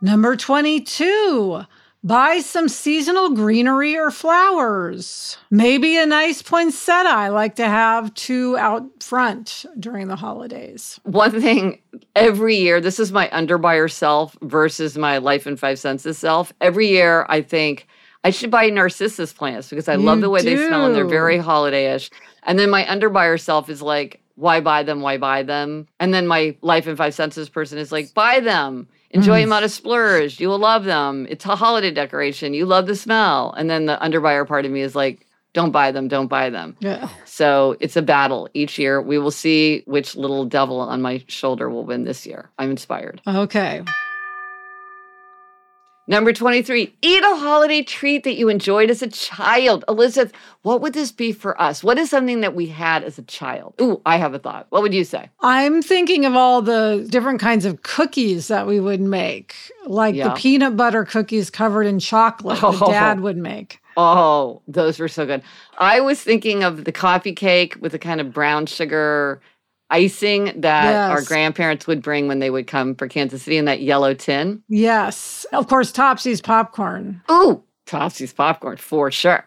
Number 0.00 0.36
22, 0.36 1.64
buy 2.06 2.38
some 2.38 2.68
seasonal 2.68 3.30
greenery 3.30 3.96
or 3.96 4.12
flowers. 4.12 5.36
Maybe 5.50 5.96
a 5.96 6.06
nice 6.06 6.40
poinsettia 6.40 7.10
I 7.10 7.28
like 7.30 7.56
to 7.56 7.66
have 7.66 8.14
two 8.14 8.56
out 8.58 9.02
front 9.02 9.66
during 9.80 10.06
the 10.06 10.14
holidays. 10.14 11.00
One 11.02 11.40
thing 11.40 11.80
every 12.14 12.54
year, 12.54 12.80
this 12.80 13.00
is 13.00 13.10
my 13.10 13.28
underbuyer 13.28 13.90
self 13.90 14.36
versus 14.42 14.96
my 14.96 15.18
life 15.18 15.48
in 15.48 15.56
five 15.56 15.80
senses 15.80 16.16
self. 16.16 16.52
Every 16.60 16.86
year, 16.86 17.26
I 17.28 17.42
think 17.42 17.88
I 18.22 18.30
should 18.30 18.52
buy 18.52 18.70
narcissus 18.70 19.32
plants 19.32 19.68
because 19.68 19.88
I 19.88 19.96
love 19.96 20.20
the 20.20 20.30
way 20.30 20.42
they 20.42 20.56
smell 20.56 20.86
and 20.86 20.94
they're 20.94 21.06
very 21.06 21.38
holiday-ish. 21.38 22.10
And 22.44 22.56
then 22.56 22.70
my 22.70 22.84
underbuyer 22.84 23.40
self 23.40 23.68
is 23.68 23.82
like, 23.82 24.20
why 24.36 24.60
buy 24.60 24.84
them? 24.84 25.00
Why 25.00 25.16
buy 25.16 25.42
them? 25.42 25.88
And 25.98 26.14
then 26.14 26.28
my 26.28 26.56
life 26.60 26.86
in 26.86 26.94
five 26.94 27.14
senses 27.14 27.48
person 27.48 27.78
is 27.78 27.90
like, 27.90 28.14
buy 28.14 28.38
them. 28.38 28.86
Enjoy 29.16 29.38
Mm. 29.40 29.42
them 29.44 29.52
out 29.52 29.62
of 29.64 29.70
splurge. 29.70 30.38
You 30.40 30.48
will 30.48 30.58
love 30.58 30.84
them. 30.84 31.26
It's 31.30 31.44
a 31.46 31.56
holiday 31.56 31.90
decoration. 31.90 32.54
You 32.54 32.66
love 32.66 32.86
the 32.86 32.94
smell. 32.96 33.52
And 33.56 33.68
then 33.70 33.86
the 33.86 33.96
underbuyer 34.00 34.46
part 34.46 34.64
of 34.64 34.70
me 34.70 34.80
is 34.82 34.94
like, 34.94 35.26
don't 35.54 35.70
buy 35.70 35.90
them. 35.90 36.06
Don't 36.08 36.26
buy 36.26 36.50
them. 36.50 36.76
Yeah. 36.80 37.08
So 37.24 37.76
it's 37.80 37.96
a 37.96 38.02
battle 38.02 38.48
each 38.52 38.78
year. 38.78 39.00
We 39.00 39.18
will 39.18 39.30
see 39.30 39.82
which 39.86 40.14
little 40.14 40.44
devil 40.44 40.80
on 40.80 41.00
my 41.00 41.24
shoulder 41.28 41.70
will 41.70 41.84
win 41.84 42.04
this 42.04 42.26
year. 42.26 42.50
I'm 42.58 42.70
inspired. 42.70 43.22
Okay. 43.26 43.82
Number 46.08 46.32
23, 46.32 46.94
eat 47.02 47.22
a 47.24 47.36
holiday 47.36 47.82
treat 47.82 48.22
that 48.24 48.34
you 48.36 48.48
enjoyed 48.48 48.90
as 48.90 49.02
a 49.02 49.08
child. 49.08 49.84
Elizabeth, 49.88 50.32
what 50.62 50.80
would 50.80 50.92
this 50.92 51.10
be 51.10 51.32
for 51.32 51.60
us? 51.60 51.82
What 51.82 51.98
is 51.98 52.10
something 52.10 52.42
that 52.42 52.54
we 52.54 52.66
had 52.66 53.02
as 53.02 53.18
a 53.18 53.22
child? 53.22 53.74
Ooh, 53.80 54.00
I 54.06 54.16
have 54.16 54.32
a 54.32 54.38
thought. 54.38 54.66
What 54.70 54.82
would 54.82 54.94
you 54.94 55.02
say? 55.02 55.30
I'm 55.40 55.82
thinking 55.82 56.24
of 56.24 56.36
all 56.36 56.62
the 56.62 57.04
different 57.10 57.40
kinds 57.40 57.64
of 57.64 57.82
cookies 57.82 58.46
that 58.46 58.68
we 58.68 58.78
would 58.78 59.00
make, 59.00 59.56
like 59.86 60.14
Yeah. 60.14 60.28
the 60.28 60.34
peanut 60.36 60.76
butter 60.76 61.04
cookies 61.04 61.50
covered 61.50 61.86
in 61.86 61.98
chocolate 61.98 62.62
Oh. 62.62 62.70
that 62.70 62.86
dad 62.88 63.20
would 63.20 63.36
make. 63.36 63.80
Oh, 63.96 64.62
those 64.68 65.00
were 65.00 65.08
so 65.08 65.26
good. 65.26 65.42
I 65.78 66.00
was 66.00 66.20
thinking 66.22 66.62
of 66.62 66.84
the 66.84 66.92
coffee 66.92 67.32
cake 67.32 67.76
with 67.80 67.92
the 67.92 67.98
kind 67.98 68.20
of 68.20 68.32
brown 68.32 68.66
sugar 68.66 69.40
icing 69.90 70.60
that 70.60 71.10
our 71.10 71.22
grandparents 71.22 71.86
would 71.86 72.02
bring 72.02 72.28
when 72.28 72.38
they 72.38 72.50
would 72.50 72.66
come 72.66 72.94
for 72.94 73.08
Kansas 73.08 73.42
City 73.42 73.56
in 73.56 73.66
that 73.66 73.80
yellow 73.80 74.14
tin. 74.14 74.62
Yes. 74.68 75.46
Of 75.52 75.68
course, 75.68 75.92
Topsy's 75.92 76.40
popcorn. 76.40 77.22
Ooh, 77.30 77.62
Topsy's 77.86 78.32
popcorn 78.32 78.76
for 78.78 79.10
sure. 79.10 79.44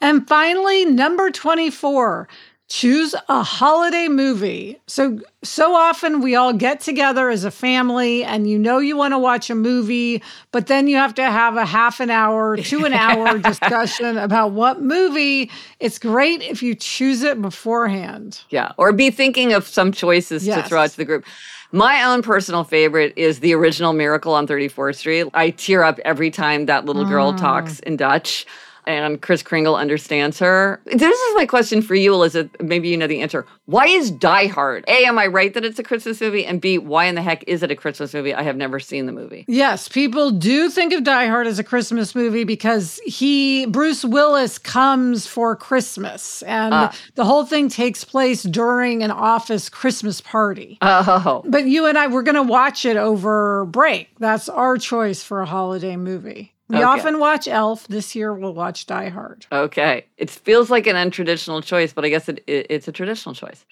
And 0.00 0.26
finally, 0.26 0.86
number 0.86 1.30
24, 1.30 2.26
choose 2.70 3.16
a 3.28 3.42
holiday 3.42 4.06
movie. 4.06 4.80
So 4.86 5.18
so 5.42 5.74
often 5.74 6.20
we 6.20 6.36
all 6.36 6.52
get 6.52 6.80
together 6.80 7.28
as 7.28 7.44
a 7.44 7.50
family 7.50 8.22
and 8.22 8.48
you 8.48 8.58
know 8.58 8.78
you 8.78 8.96
want 8.96 9.12
to 9.12 9.18
watch 9.18 9.50
a 9.50 9.56
movie, 9.56 10.22
but 10.52 10.68
then 10.68 10.86
you 10.86 10.94
have 10.96 11.12
to 11.16 11.24
have 11.24 11.56
a 11.56 11.66
half 11.66 11.98
an 11.98 12.10
hour 12.10 12.56
to 12.56 12.84
an 12.84 12.94
hour 12.94 13.38
discussion 13.52 14.16
about 14.16 14.52
what 14.52 14.80
movie. 14.80 15.50
It's 15.80 15.98
great 15.98 16.42
if 16.42 16.62
you 16.62 16.76
choose 16.76 17.22
it 17.22 17.42
beforehand. 17.42 18.40
Yeah, 18.50 18.70
or 18.78 18.92
be 18.92 19.10
thinking 19.10 19.52
of 19.52 19.66
some 19.66 19.90
choices 19.90 20.44
to 20.44 20.62
throw 20.62 20.82
out 20.82 20.90
to 20.90 20.96
the 20.96 21.04
group. 21.04 21.24
My 21.72 22.04
own 22.04 22.22
personal 22.22 22.62
favorite 22.64 23.12
is 23.16 23.40
the 23.40 23.52
original 23.54 23.92
Miracle 23.92 24.32
on 24.34 24.46
34th 24.46 24.96
Street. 24.96 25.26
I 25.34 25.50
tear 25.50 25.82
up 25.82 25.98
every 26.04 26.30
time 26.30 26.66
that 26.66 26.84
little 26.84 27.04
girl 27.04 27.32
Mm. 27.32 27.38
talks 27.38 27.78
in 27.80 27.96
Dutch. 27.96 28.46
And 28.90 29.22
Kris 29.22 29.42
Kringle 29.42 29.76
understands 29.76 30.38
her. 30.40 30.80
This 30.84 31.02
is 31.18 31.36
my 31.36 31.46
question 31.46 31.80
for 31.80 31.94
you, 31.94 32.12
Elizabeth. 32.12 32.60
Maybe 32.60 32.88
you 32.88 32.96
know 32.96 33.06
the 33.06 33.20
answer. 33.22 33.46
Why 33.66 33.86
is 33.86 34.10
Die 34.10 34.46
Hard? 34.48 34.84
A, 34.88 35.04
am 35.04 35.16
I 35.18 35.26
right 35.28 35.54
that 35.54 35.64
it's 35.64 35.78
a 35.78 35.82
Christmas 35.84 36.20
movie? 36.20 36.44
And 36.44 36.60
B, 36.60 36.76
why 36.76 37.04
in 37.04 37.14
the 37.14 37.22
heck 37.22 37.44
is 37.46 37.62
it 37.62 37.70
a 37.70 37.76
Christmas 37.76 38.12
movie? 38.12 38.34
I 38.34 38.42
have 38.42 38.56
never 38.56 38.80
seen 38.80 39.06
the 39.06 39.12
movie. 39.12 39.44
Yes, 39.46 39.88
people 39.88 40.32
do 40.32 40.68
think 40.68 40.92
of 40.92 41.04
Die 41.04 41.26
Hard 41.26 41.46
as 41.46 41.58
a 41.60 41.64
Christmas 41.64 42.14
movie 42.16 42.42
because 42.44 42.98
he, 43.06 43.66
Bruce 43.66 44.04
Willis, 44.04 44.58
comes 44.58 45.26
for 45.26 45.54
Christmas. 45.54 46.42
And 46.42 46.74
Ah. 46.74 46.92
the 47.14 47.24
whole 47.24 47.44
thing 47.44 47.68
takes 47.68 48.04
place 48.04 48.42
during 48.42 49.02
an 49.04 49.10
office 49.12 49.68
Christmas 49.68 50.20
party. 50.20 50.78
Oh, 50.82 51.42
But 51.46 51.66
you 51.66 51.86
and 51.86 51.96
I, 51.96 52.08
we're 52.08 52.22
going 52.22 52.34
to 52.34 52.42
watch 52.42 52.84
it 52.84 52.96
over 52.96 53.66
break. 53.66 54.08
That's 54.18 54.48
our 54.48 54.76
choice 54.76 55.22
for 55.22 55.40
a 55.42 55.46
holiday 55.46 55.96
movie. 55.96 56.54
We 56.70 56.76
Okay. 56.76 56.84
often 56.84 57.18
watch 57.18 57.48
Elf. 57.48 57.88
This 57.88 58.14
year, 58.14 58.32
we'll 58.32 58.54
watch 58.54 58.86
Die 58.86 59.08
Hard. 59.08 59.44
okay. 59.50 60.06
It 60.16 60.30
feels 60.30 60.70
like 60.70 60.86
an 60.86 60.94
untraditional 60.94 61.64
choice, 61.64 61.92
but 61.92 62.04
I 62.04 62.08
guess 62.08 62.28
it, 62.28 62.44
it, 62.46 62.66
it's 62.70 62.86
a 62.86 62.92
traditional 62.92 63.34
choice. 63.34 63.66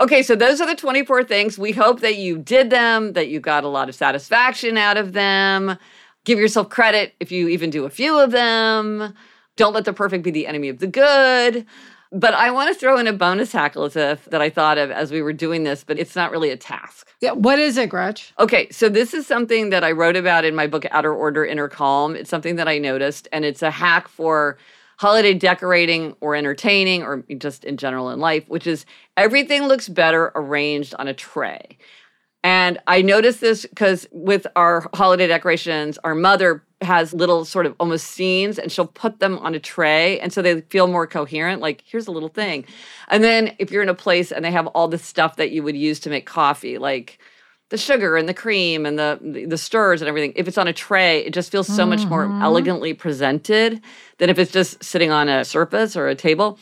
Okay, 0.00 0.22
so 0.24 0.34
those 0.34 0.60
are 0.60 0.66
the 0.66 0.74
24 0.74 1.22
things. 1.22 1.56
We 1.56 1.70
hope 1.70 2.00
that 2.00 2.16
you 2.16 2.38
did 2.38 2.70
them, 2.70 3.12
that 3.12 3.28
you 3.28 3.38
got 3.38 3.62
a 3.62 3.68
lot 3.68 3.88
of 3.88 3.94
satisfaction 3.94 4.76
out 4.76 4.96
of 4.96 5.12
them. 5.12 5.78
Give 6.24 6.38
yourself 6.38 6.68
credit 6.68 7.14
if 7.20 7.30
you 7.30 7.46
even 7.48 7.70
do 7.70 7.84
a 7.84 7.90
few 7.90 8.18
of 8.18 8.32
them. 8.32 9.14
Don't 9.56 9.74
let 9.74 9.84
the 9.84 9.92
perfect 9.92 10.24
be 10.24 10.30
the 10.32 10.46
enemy 10.48 10.68
of 10.68 10.78
the 10.78 10.86
good. 10.88 11.64
But 12.14 12.34
I 12.34 12.50
want 12.50 12.68
to 12.68 12.78
throw 12.78 12.98
in 12.98 13.06
a 13.06 13.12
bonus 13.12 13.52
hack, 13.52 13.74
Elizabeth, 13.74 14.26
that 14.26 14.42
I 14.42 14.50
thought 14.50 14.76
of 14.76 14.90
as 14.90 15.10
we 15.10 15.22
were 15.22 15.32
doing 15.32 15.64
this, 15.64 15.82
but 15.82 15.98
it's 15.98 16.14
not 16.14 16.30
really 16.30 16.50
a 16.50 16.58
task. 16.58 17.10
Yeah, 17.22 17.32
what 17.32 17.58
is 17.58 17.78
it, 17.78 17.88
Gretch? 17.88 18.34
Okay, 18.38 18.68
so 18.70 18.90
this 18.90 19.14
is 19.14 19.26
something 19.26 19.70
that 19.70 19.82
I 19.82 19.92
wrote 19.92 20.16
about 20.16 20.44
in 20.44 20.54
my 20.54 20.66
book, 20.66 20.84
Outer 20.90 21.14
Order, 21.14 21.46
Inner 21.46 21.68
Calm. 21.68 22.14
It's 22.14 22.28
something 22.28 22.56
that 22.56 22.68
I 22.68 22.76
noticed, 22.76 23.28
and 23.32 23.46
it's 23.46 23.62
a 23.62 23.70
hack 23.70 24.08
for 24.08 24.58
holiday 24.98 25.32
decorating 25.32 26.14
or 26.20 26.36
entertaining 26.36 27.02
or 27.02 27.24
just 27.38 27.64
in 27.64 27.78
general 27.78 28.10
in 28.10 28.20
life, 28.20 28.46
which 28.46 28.66
is 28.66 28.84
everything 29.16 29.62
looks 29.62 29.88
better 29.88 30.32
arranged 30.34 30.94
on 30.98 31.08
a 31.08 31.14
tray. 31.14 31.78
And 32.44 32.78
I 32.86 33.02
noticed 33.02 33.40
this 33.40 33.64
because 33.64 34.06
with 34.10 34.46
our 34.54 34.88
holiday 34.94 35.28
decorations, 35.28 35.96
our 36.04 36.14
mother 36.14 36.62
has 36.82 37.12
little 37.12 37.44
sort 37.44 37.66
of 37.66 37.74
almost 37.78 38.08
scenes 38.08 38.58
and 38.58 38.70
she'll 38.70 38.86
put 38.86 39.20
them 39.20 39.38
on 39.38 39.54
a 39.54 39.60
tray. 39.60 40.18
And 40.20 40.32
so 40.32 40.42
they 40.42 40.60
feel 40.62 40.86
more 40.86 41.06
coherent. 41.06 41.60
Like, 41.60 41.82
here's 41.86 42.06
a 42.06 42.12
little 42.12 42.28
thing. 42.28 42.64
And 43.08 43.22
then 43.22 43.54
if 43.58 43.70
you're 43.70 43.82
in 43.82 43.88
a 43.88 43.94
place 43.94 44.32
and 44.32 44.44
they 44.44 44.50
have 44.50 44.66
all 44.68 44.88
the 44.88 44.98
stuff 44.98 45.36
that 45.36 45.50
you 45.50 45.62
would 45.62 45.76
use 45.76 46.00
to 46.00 46.10
make 46.10 46.26
coffee, 46.26 46.78
like 46.78 47.18
the 47.70 47.78
sugar 47.78 48.16
and 48.16 48.28
the 48.28 48.34
cream 48.34 48.84
and 48.84 48.98
the, 48.98 49.46
the 49.48 49.58
stirs 49.58 50.02
and 50.02 50.08
everything, 50.08 50.32
if 50.36 50.46
it's 50.46 50.58
on 50.58 50.68
a 50.68 50.72
tray, 50.72 51.20
it 51.20 51.32
just 51.32 51.50
feels 51.50 51.66
so 51.66 51.86
much 51.86 52.04
more 52.04 52.26
mm-hmm. 52.26 52.42
elegantly 52.42 52.92
presented 52.92 53.80
than 54.18 54.28
if 54.28 54.38
it's 54.38 54.52
just 54.52 54.82
sitting 54.84 55.10
on 55.10 55.28
a 55.28 55.44
surface 55.44 55.96
or 55.96 56.08
a 56.08 56.14
table. 56.14 56.58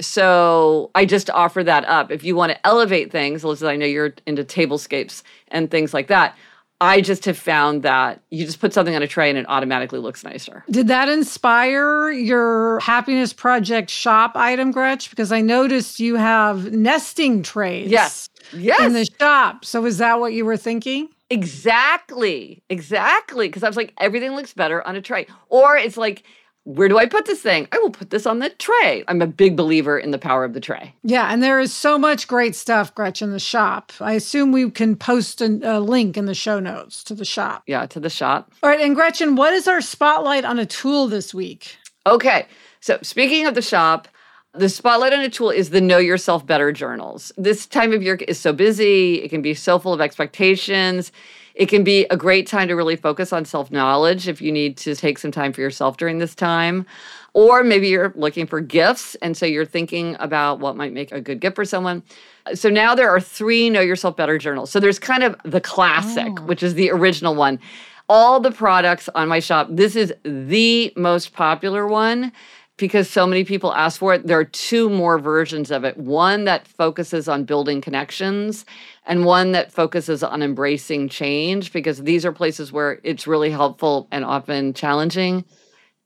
So 0.00 0.90
I 0.94 1.04
just 1.04 1.30
offer 1.30 1.62
that 1.64 1.84
up. 1.84 2.10
If 2.10 2.24
you 2.24 2.34
want 2.34 2.52
to 2.52 2.66
elevate 2.66 3.12
things, 3.12 3.44
Elizabeth, 3.44 3.70
I 3.70 3.76
know 3.76 3.86
you're 3.86 4.14
into 4.26 4.44
tablescapes 4.44 5.22
and 5.48 5.70
things 5.70 5.94
like 5.94 6.08
that. 6.08 6.36
I 6.82 7.00
just 7.00 7.24
have 7.26 7.38
found 7.38 7.84
that 7.84 8.20
you 8.30 8.44
just 8.44 8.58
put 8.58 8.72
something 8.72 8.96
on 8.96 9.02
a 9.02 9.06
tray 9.06 9.28
and 9.28 9.38
it 9.38 9.46
automatically 9.48 10.00
looks 10.00 10.24
nicer. 10.24 10.64
Did 10.68 10.88
that 10.88 11.08
inspire 11.08 12.10
your 12.10 12.80
happiness 12.80 13.32
project 13.32 13.88
shop 13.88 14.32
item, 14.34 14.72
Gretch? 14.72 15.08
Because 15.08 15.30
I 15.30 15.42
noticed 15.42 16.00
you 16.00 16.16
have 16.16 16.72
nesting 16.72 17.44
trays. 17.44 17.88
Yes. 17.88 18.28
Yes. 18.52 18.80
In 18.80 18.94
the 18.94 19.04
shop. 19.04 19.64
So 19.64 19.86
is 19.86 19.98
that 19.98 20.18
what 20.18 20.32
you 20.32 20.44
were 20.44 20.56
thinking? 20.56 21.08
Exactly. 21.30 22.64
Exactly. 22.68 23.46
Because 23.46 23.62
I 23.62 23.68
was 23.68 23.76
like, 23.76 23.94
everything 23.98 24.32
looks 24.32 24.52
better 24.52 24.84
on 24.84 24.96
a 24.96 25.00
tray. 25.00 25.28
Or 25.50 25.76
it's 25.76 25.96
like, 25.96 26.24
where 26.64 26.88
do 26.88 26.98
I 26.98 27.06
put 27.06 27.26
this 27.26 27.40
thing? 27.40 27.66
I 27.72 27.78
will 27.78 27.90
put 27.90 28.10
this 28.10 28.24
on 28.24 28.38
the 28.38 28.50
tray. 28.50 29.02
I'm 29.08 29.20
a 29.20 29.26
big 29.26 29.56
believer 29.56 29.98
in 29.98 30.12
the 30.12 30.18
power 30.18 30.44
of 30.44 30.52
the 30.52 30.60
tray. 30.60 30.94
Yeah, 31.02 31.32
and 31.32 31.42
there 31.42 31.58
is 31.58 31.72
so 31.72 31.98
much 31.98 32.28
great 32.28 32.54
stuff, 32.54 32.94
Gretch, 32.94 33.20
in 33.20 33.32
the 33.32 33.40
shop. 33.40 33.92
I 34.00 34.12
assume 34.12 34.52
we 34.52 34.70
can 34.70 34.94
post 34.96 35.40
a, 35.40 35.58
a 35.64 35.80
link 35.80 36.16
in 36.16 36.26
the 36.26 36.34
show 36.34 36.60
notes 36.60 37.02
to 37.04 37.14
the 37.14 37.24
shop. 37.24 37.64
Yeah, 37.66 37.86
to 37.86 37.98
the 37.98 38.10
shop. 38.10 38.52
All 38.62 38.70
right, 38.70 38.80
and 38.80 38.94
Gretchen, 38.94 39.34
what 39.34 39.52
is 39.52 39.66
our 39.66 39.80
spotlight 39.80 40.44
on 40.44 40.58
a 40.58 40.66
tool 40.66 41.08
this 41.08 41.34
week? 41.34 41.76
Okay. 42.06 42.46
So 42.80 42.98
speaking 43.02 43.46
of 43.46 43.54
the 43.54 43.62
shop, 43.62 44.08
the 44.54 44.68
spotlight 44.68 45.12
on 45.12 45.20
a 45.20 45.30
tool 45.30 45.50
is 45.50 45.70
the 45.70 45.80
Know 45.80 45.98
Yourself 45.98 46.46
Better 46.46 46.72
journals. 46.72 47.32
This 47.36 47.66
time 47.66 47.92
of 47.92 48.02
year 48.02 48.16
is 48.28 48.38
so 48.38 48.52
busy, 48.52 49.22
it 49.22 49.30
can 49.30 49.40
be 49.40 49.54
so 49.54 49.78
full 49.78 49.94
of 49.94 50.00
expectations. 50.00 51.10
It 51.54 51.66
can 51.66 51.84
be 51.84 52.06
a 52.06 52.16
great 52.16 52.46
time 52.46 52.68
to 52.68 52.74
really 52.74 52.96
focus 52.96 53.32
on 53.32 53.44
self 53.44 53.70
knowledge 53.70 54.28
if 54.28 54.40
you 54.40 54.52
need 54.52 54.76
to 54.78 54.94
take 54.94 55.18
some 55.18 55.30
time 55.30 55.52
for 55.52 55.60
yourself 55.60 55.96
during 55.96 56.18
this 56.18 56.34
time. 56.34 56.86
Or 57.34 57.64
maybe 57.64 57.88
you're 57.88 58.12
looking 58.14 58.46
for 58.46 58.60
gifts, 58.60 59.14
and 59.16 59.36
so 59.36 59.46
you're 59.46 59.64
thinking 59.64 60.16
about 60.20 60.60
what 60.60 60.76
might 60.76 60.92
make 60.92 61.12
a 61.12 61.20
good 61.20 61.40
gift 61.40 61.56
for 61.56 61.64
someone. 61.64 62.02
So 62.54 62.68
now 62.68 62.94
there 62.94 63.08
are 63.08 63.20
three 63.20 63.70
Know 63.70 63.80
Yourself 63.80 64.16
Better 64.16 64.36
journals. 64.36 64.70
So 64.70 64.80
there's 64.80 64.98
kind 64.98 65.22
of 65.22 65.36
the 65.44 65.60
classic, 65.60 66.32
oh. 66.38 66.42
which 66.42 66.62
is 66.62 66.74
the 66.74 66.90
original 66.90 67.34
one. 67.34 67.58
All 68.08 68.40
the 68.40 68.50
products 68.50 69.08
on 69.14 69.28
my 69.28 69.38
shop, 69.38 69.68
this 69.70 69.96
is 69.96 70.12
the 70.24 70.92
most 70.96 71.32
popular 71.32 71.86
one 71.86 72.32
because 72.76 73.08
so 73.08 73.26
many 73.26 73.44
people 73.44 73.72
ask 73.74 74.00
for 74.00 74.14
it. 74.14 74.26
There 74.26 74.38
are 74.38 74.44
two 74.44 74.90
more 74.90 75.18
versions 75.18 75.70
of 75.70 75.84
it 75.84 75.96
one 75.96 76.44
that 76.44 76.66
focuses 76.66 77.28
on 77.28 77.44
building 77.44 77.80
connections, 77.80 78.64
and 79.06 79.24
one 79.24 79.52
that 79.52 79.72
focuses 79.72 80.22
on 80.22 80.42
embracing 80.42 81.08
change, 81.08 81.72
because 81.72 82.02
these 82.02 82.24
are 82.24 82.32
places 82.32 82.72
where 82.72 83.00
it's 83.02 83.26
really 83.26 83.50
helpful 83.50 84.08
and 84.12 84.24
often 84.24 84.74
challenging 84.74 85.44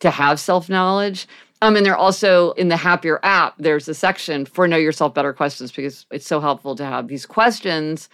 to 0.00 0.10
have 0.10 0.40
self 0.40 0.68
knowledge. 0.68 1.26
Um, 1.62 1.76
and 1.76 1.86
they're 1.86 1.96
also 1.96 2.52
in 2.52 2.68
the 2.68 2.76
Happier 2.76 3.18
app, 3.22 3.54
there's 3.58 3.88
a 3.88 3.94
section 3.94 4.44
for 4.44 4.68
Know 4.68 4.76
Yourself 4.76 5.14
Better 5.14 5.32
questions 5.32 5.72
because 5.72 6.04
it's 6.10 6.26
so 6.26 6.38
helpful 6.40 6.76
to 6.76 6.84
have 6.84 7.08
these 7.08 7.24
questions 7.24 8.10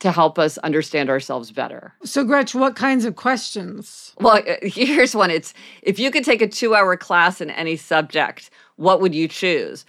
to 0.00 0.12
help 0.12 0.38
us 0.38 0.58
understand 0.58 1.08
ourselves 1.08 1.50
better. 1.50 1.94
So, 2.04 2.24
Gretch, 2.24 2.54
what 2.54 2.76
kinds 2.76 3.04
of 3.04 3.16
questions? 3.16 4.14
Well, 4.20 4.42
uh, 4.48 4.56
here's 4.62 5.14
one. 5.14 5.30
It's 5.30 5.54
if 5.82 5.98
you 5.98 6.10
could 6.10 6.24
take 6.24 6.42
a 6.42 6.48
two 6.48 6.74
hour 6.74 6.96
class 6.96 7.40
in 7.40 7.50
any 7.50 7.76
subject, 7.76 8.50
what 8.76 9.00
would 9.00 9.14
you 9.14 9.28
choose? 9.28 9.84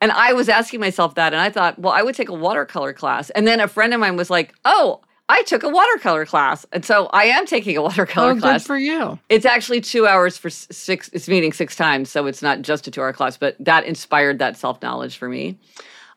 And 0.00 0.12
I 0.12 0.32
was 0.32 0.48
asking 0.48 0.80
myself 0.80 1.14
that, 1.14 1.32
and 1.32 1.40
I 1.40 1.50
thought, 1.50 1.78
well, 1.78 1.92
I 1.92 2.02
would 2.02 2.14
take 2.14 2.28
a 2.28 2.34
watercolor 2.34 2.92
class. 2.92 3.30
And 3.30 3.46
then 3.46 3.60
a 3.60 3.68
friend 3.68 3.94
of 3.94 4.00
mine 4.00 4.16
was 4.16 4.28
like, 4.28 4.54
oh, 4.64 5.00
I 5.28 5.42
took 5.42 5.62
a 5.62 5.68
watercolor 5.68 6.24
class. 6.26 6.64
And 6.72 6.84
so 6.84 7.06
I 7.06 7.24
am 7.24 7.46
taking 7.46 7.76
a 7.76 7.82
watercolor 7.82 8.32
oh, 8.32 8.34
good 8.34 8.62
for 8.62 8.78
you. 8.78 9.18
It's 9.28 9.46
actually 9.46 9.80
two 9.80 10.06
hours 10.06 10.36
for 10.36 10.50
six, 10.50 11.08
it's 11.12 11.28
meeting 11.28 11.52
six 11.52 11.76
times. 11.76 12.10
So 12.10 12.26
it's 12.26 12.42
not 12.42 12.62
just 12.62 12.86
a 12.86 12.90
two 12.90 13.00
hour 13.00 13.12
class, 13.12 13.36
but 13.36 13.56
that 13.58 13.84
inspired 13.84 14.38
that 14.38 14.56
self 14.56 14.80
knowledge 14.82 15.16
for 15.16 15.28
me. 15.28 15.58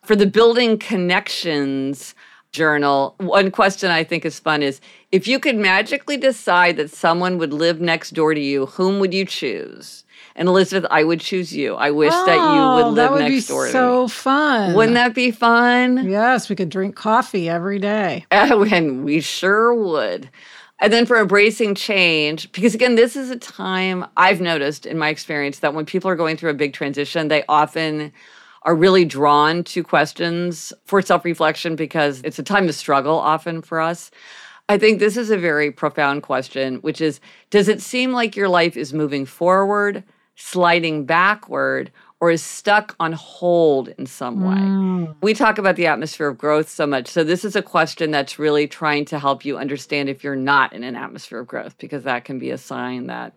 For 0.04 0.16
the 0.16 0.26
building 0.26 0.78
connections 0.78 2.14
journal, 2.52 3.14
one 3.18 3.50
question 3.50 3.90
I 3.90 4.04
think 4.04 4.24
is 4.24 4.40
fun 4.40 4.62
is 4.62 4.80
if 5.12 5.26
you 5.28 5.38
could 5.38 5.56
magically 5.56 6.16
decide 6.16 6.76
that 6.76 6.90
someone 6.90 7.38
would 7.38 7.52
live 7.52 7.80
next 7.80 8.10
door 8.10 8.34
to 8.34 8.40
you, 8.40 8.66
whom 8.66 8.98
would 9.00 9.14
you 9.14 9.24
choose? 9.24 10.04
And 10.40 10.48
Elizabeth, 10.48 10.90
I 10.90 11.04
would 11.04 11.20
choose 11.20 11.54
you. 11.54 11.74
I 11.74 11.90
wish 11.90 12.14
that 12.14 12.34
you 12.34 12.40
Oh, 12.40 12.74
would 12.76 12.86
live 12.86 12.94
that 12.96 13.12
would 13.12 13.20
next 13.28 13.46
be 13.46 13.52
door 13.52 13.66
to 13.66 13.72
so 13.72 14.08
fun. 14.08 14.72
Wouldn't 14.72 14.94
that 14.94 15.14
be 15.14 15.32
fun? 15.32 16.08
Yes, 16.08 16.48
we 16.48 16.56
could 16.56 16.70
drink 16.70 16.96
coffee 16.96 17.46
every 17.46 17.78
day. 17.78 18.24
and 18.30 19.04
we 19.04 19.20
sure 19.20 19.74
would. 19.74 20.30
And 20.78 20.90
then 20.94 21.04
for 21.04 21.20
embracing 21.20 21.74
change, 21.74 22.50
because 22.52 22.74
again, 22.74 22.94
this 22.94 23.16
is 23.16 23.28
a 23.28 23.36
time 23.36 24.06
I've 24.16 24.40
noticed 24.40 24.86
in 24.86 24.96
my 24.96 25.10
experience 25.10 25.58
that 25.58 25.74
when 25.74 25.84
people 25.84 26.10
are 26.10 26.16
going 26.16 26.38
through 26.38 26.52
a 26.52 26.54
big 26.54 26.72
transition, 26.72 27.28
they 27.28 27.44
often 27.46 28.10
are 28.62 28.74
really 28.74 29.04
drawn 29.04 29.62
to 29.64 29.84
questions 29.84 30.72
for 30.86 31.02
self 31.02 31.22
reflection 31.26 31.76
because 31.76 32.22
it's 32.24 32.38
a 32.38 32.42
time 32.42 32.66
to 32.66 32.72
struggle 32.72 33.18
often 33.18 33.60
for 33.60 33.78
us. 33.78 34.10
I 34.70 34.78
think 34.78 35.00
this 35.00 35.18
is 35.18 35.28
a 35.28 35.36
very 35.36 35.70
profound 35.70 36.22
question, 36.22 36.76
which 36.76 37.02
is 37.02 37.20
Does 37.50 37.68
it 37.68 37.82
seem 37.82 38.12
like 38.12 38.36
your 38.36 38.48
life 38.48 38.74
is 38.78 38.94
moving 38.94 39.26
forward, 39.26 40.02
sliding 40.40 41.04
backward, 41.04 41.90
or 42.20 42.30
is 42.30 42.42
stuck 42.42 42.94
on 43.00 43.12
hold 43.12 43.88
in 43.98 44.06
some 44.06 44.42
way? 44.42 44.56
Mm. 44.56 45.14
We 45.22 45.34
talk 45.34 45.58
about 45.58 45.76
the 45.76 45.86
atmosphere 45.86 46.28
of 46.28 46.38
growth 46.38 46.68
so 46.68 46.86
much. 46.86 47.08
So, 47.08 47.24
this 47.24 47.44
is 47.44 47.56
a 47.56 47.62
question 47.62 48.10
that's 48.10 48.38
really 48.38 48.66
trying 48.66 49.04
to 49.06 49.18
help 49.18 49.44
you 49.44 49.58
understand 49.58 50.08
if 50.08 50.22
you're 50.24 50.36
not 50.36 50.72
in 50.72 50.82
an 50.84 50.96
atmosphere 50.96 51.40
of 51.40 51.46
growth, 51.46 51.76
because 51.78 52.04
that 52.04 52.24
can 52.24 52.38
be 52.38 52.50
a 52.50 52.58
sign 52.58 53.06
that 53.06 53.34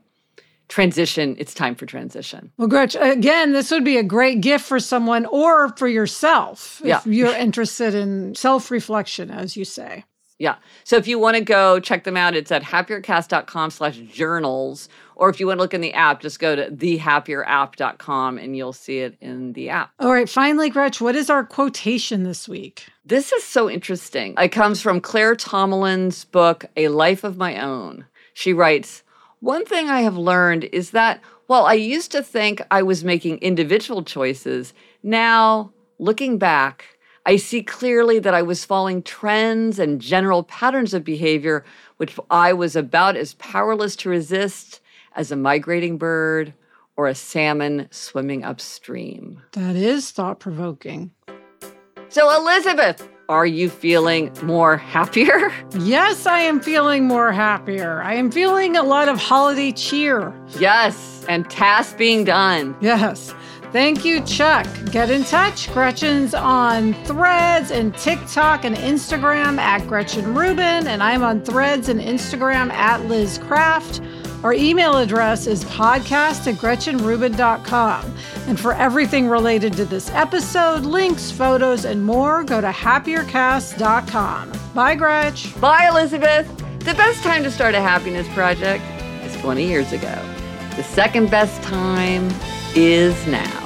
transition, 0.70 1.36
it's 1.38 1.54
time 1.54 1.76
for 1.76 1.86
transition. 1.86 2.52
Well, 2.58 2.68
Gretch, 2.68 2.96
again, 3.00 3.54
this 3.54 3.70
would 3.70 3.84
be 3.84 3.98
a 3.98 4.04
great 4.04 4.42
gift 4.42 4.66
for 4.66 4.80
someone 4.80 5.26
or 5.28 5.70
for 5.78 5.88
yourself 5.88 6.82
Yeah. 6.84 6.98
if 6.98 7.06
you're 7.06 7.36
interested 7.36 7.94
in 7.94 8.34
self 8.36 8.72
reflection, 8.72 9.30
as 9.30 9.56
you 9.56 9.66
say. 9.66 10.04
Yeah. 10.44 10.56
So 10.84 10.98
if 10.98 11.08
you 11.08 11.18
want 11.20 11.38
to 11.38 11.42
go 11.42 11.80
check 11.80 12.04
them 12.04 12.18
out, 12.18 12.36
it's 12.36 12.52
at 12.52 12.64
happiercast.com 12.64 13.70
slash 13.70 13.96
journals. 14.00 14.90
Or 15.16 15.30
if 15.30 15.40
you 15.40 15.48
want 15.48 15.60
to 15.60 15.62
look 15.62 15.74
in 15.74 15.80
the 15.80 15.94
app, 15.94 16.20
just 16.20 16.38
go 16.38 16.54
to 16.54 16.70
thehappierApp.com 16.70 18.38
and 18.38 18.58
you'll 18.58 18.74
see 18.74 19.00
it 19.00 19.16
in 19.22 19.54
the 19.54 19.70
app. 19.70 19.92
All 20.02 20.12
right, 20.12 20.28
finally, 20.28 20.70
Gretch, 20.70 21.00
what 21.00 21.16
is 21.16 21.30
our 21.30 21.46
quotation 21.46 22.24
this 22.24 22.50
week? 22.50 22.88
This 23.06 23.32
is 23.32 23.46
so 23.46 23.70
interesting. 23.70 24.36
It 24.38 24.50
comes 24.50 24.82
from 24.82 25.00
Claire 25.00 25.38
Tomalin's 25.38 26.26
book, 26.26 26.66
A 26.76 26.90
Life 26.90 27.24
of 27.24 27.38
My 27.38 27.62
Own. 27.62 28.04
She 28.34 28.52
writes, 28.52 29.02
One 29.40 29.66
thing 29.66 29.88
I 29.88 30.02
have 30.02 30.18
learned 30.18 30.66
is 30.74 30.92
that 30.92 31.22
while 31.48 31.64
I 31.64 31.76
used 31.76 32.12
to 32.12 32.22
think 32.22 32.62
I 32.70 32.84
was 32.84 33.06
making 33.06 33.38
individual 33.38 34.04
choices. 34.04 34.74
Now, 35.04 35.72
looking 36.00 36.38
back, 36.38 36.93
I 37.26 37.38
see 37.38 37.64
clearly 37.64 38.20
that 38.20 38.34
I 38.34 38.42
was 38.42 38.66
following 38.66 39.02
trends 39.02 39.80
and 39.80 40.02
general 40.02 40.44
patterns 40.44 40.94
of 40.94 41.04
behavior 41.06 41.64
which 41.98 42.18
I 42.30 42.52
was 42.54 42.76
about 42.76 43.16
as 43.16 43.36
powerless 43.36 43.96
to 43.98 44.10
resist 44.10 44.82
as 45.16 45.32
a 45.32 45.36
migrating 45.36 45.98
bird 45.98 46.54
or 46.98 47.08
a 47.08 47.16
salmon 47.16 47.88
swimming 47.92 48.44
upstream. 48.44 49.42
That 49.54 49.76
is 49.76 50.12
thought 50.12 50.40
provoking. 50.40 51.12
So, 52.10 52.30
Elizabeth, 52.36 53.08
are 53.30 53.46
you 53.46 53.70
feeling 53.70 54.32
more 54.44 54.78
happier? 54.78 55.52
Yes, 55.80 56.28
I 56.28 56.40
am 56.40 56.60
feeling 56.60 57.08
more 57.08 57.32
happier. 57.32 58.02
I 58.04 58.14
am 58.14 58.32
feeling 58.32 58.76
a 58.76 58.84
lot 58.84 59.10
of 59.10 59.18
holiday 59.18 59.72
cheer. 59.72 60.34
Yes, 60.60 61.26
and 61.28 61.50
tasks 61.50 61.94
being 61.94 62.26
done. 62.26 62.76
Yes. 62.80 63.34
Thank 63.74 64.06
you, 64.06 64.22
Chuck. 64.22 64.68
Get 64.92 65.10
in 65.10 65.24
touch. 65.24 65.74
Gretchen's 65.74 66.36
on 66.36 66.94
threads 67.06 67.72
and 67.72 67.98
TikTok 67.98 68.66
and 68.66 68.76
Instagram 68.76 69.58
at 69.58 69.88
Gretchen 69.88 70.36
Rubin, 70.36 70.86
and 70.86 71.02
I'm 71.02 71.24
on 71.24 71.42
threads 71.42 71.90
and 71.90 72.00
Instagram 72.00 72.72
at 72.72 73.04
Liz 73.06 73.40
Craft. 73.40 74.00
Our 74.44 74.54
email 74.54 74.98
address 74.98 75.48
is 75.48 75.64
podcast 75.66 76.46
at 76.46 76.60
GretchenRubin.com. 76.60 78.16
And 78.46 78.60
for 78.60 78.74
everything 78.74 79.28
related 79.28 79.74
to 79.74 79.86
this 79.86 80.12
episode, 80.12 80.84
links, 80.84 81.32
photos, 81.32 81.84
and 81.86 82.06
more, 82.06 82.44
go 82.44 82.62
to 82.62 82.70
happiercast.com. 82.70 84.52
Bye, 84.76 84.96
Gretch. 84.96 85.60
Bye, 85.60 85.88
Elizabeth. 85.90 86.48
The 86.80 86.94
best 86.94 87.24
time 87.24 87.42
to 87.42 87.50
start 87.50 87.74
a 87.74 87.82
happiness 87.82 88.28
project 88.36 88.84
is 89.24 89.36
20 89.38 89.66
years 89.66 89.94
ago. 89.94 90.14
The 90.76 90.84
second 90.84 91.32
best 91.32 91.60
time 91.64 92.30
is 92.76 93.26
now. 93.26 93.62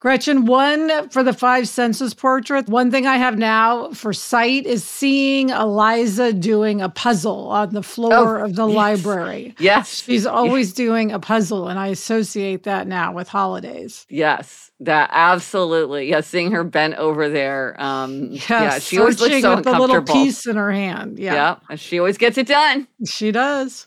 Gretchen, 0.00 0.46
one 0.46 1.10
for 1.10 1.22
the 1.22 1.34
five 1.34 1.68
senses 1.68 2.14
portrait. 2.14 2.66
One 2.68 2.90
thing 2.90 3.06
I 3.06 3.18
have 3.18 3.36
now 3.36 3.90
for 3.90 4.14
sight 4.14 4.64
is 4.64 4.82
seeing 4.82 5.50
Eliza 5.50 6.32
doing 6.32 6.80
a 6.80 6.88
puzzle 6.88 7.48
on 7.48 7.74
the 7.74 7.82
floor 7.82 8.40
oh, 8.40 8.46
of 8.46 8.56
the 8.56 8.66
yes. 8.66 8.74
library. 8.74 9.54
Yes. 9.58 10.02
She's 10.02 10.24
always 10.24 10.68
yes. 10.68 10.74
doing 10.74 11.12
a 11.12 11.18
puzzle, 11.18 11.68
and 11.68 11.78
I 11.78 11.88
associate 11.88 12.62
that 12.62 12.86
now 12.86 13.12
with 13.12 13.28
holidays. 13.28 14.06
Yes, 14.08 14.70
that 14.80 15.10
absolutely. 15.12 16.08
Yeah, 16.08 16.22
seeing 16.22 16.50
her 16.52 16.64
bent 16.64 16.94
over 16.94 17.28
there. 17.28 17.78
Um, 17.78 18.28
yes, 18.30 18.48
yeah, 18.48 18.78
she 18.78 18.98
always 18.98 19.20
looks 19.20 19.42
so 19.42 19.56
with 19.56 19.64
the 19.66 19.78
little 19.78 20.02
piece 20.02 20.46
in 20.46 20.56
her 20.56 20.72
hand. 20.72 21.18
Yeah. 21.18 21.56
yeah, 21.68 21.76
she 21.76 21.98
always 21.98 22.16
gets 22.16 22.38
it 22.38 22.46
done. 22.46 22.88
She 23.04 23.32
does. 23.32 23.86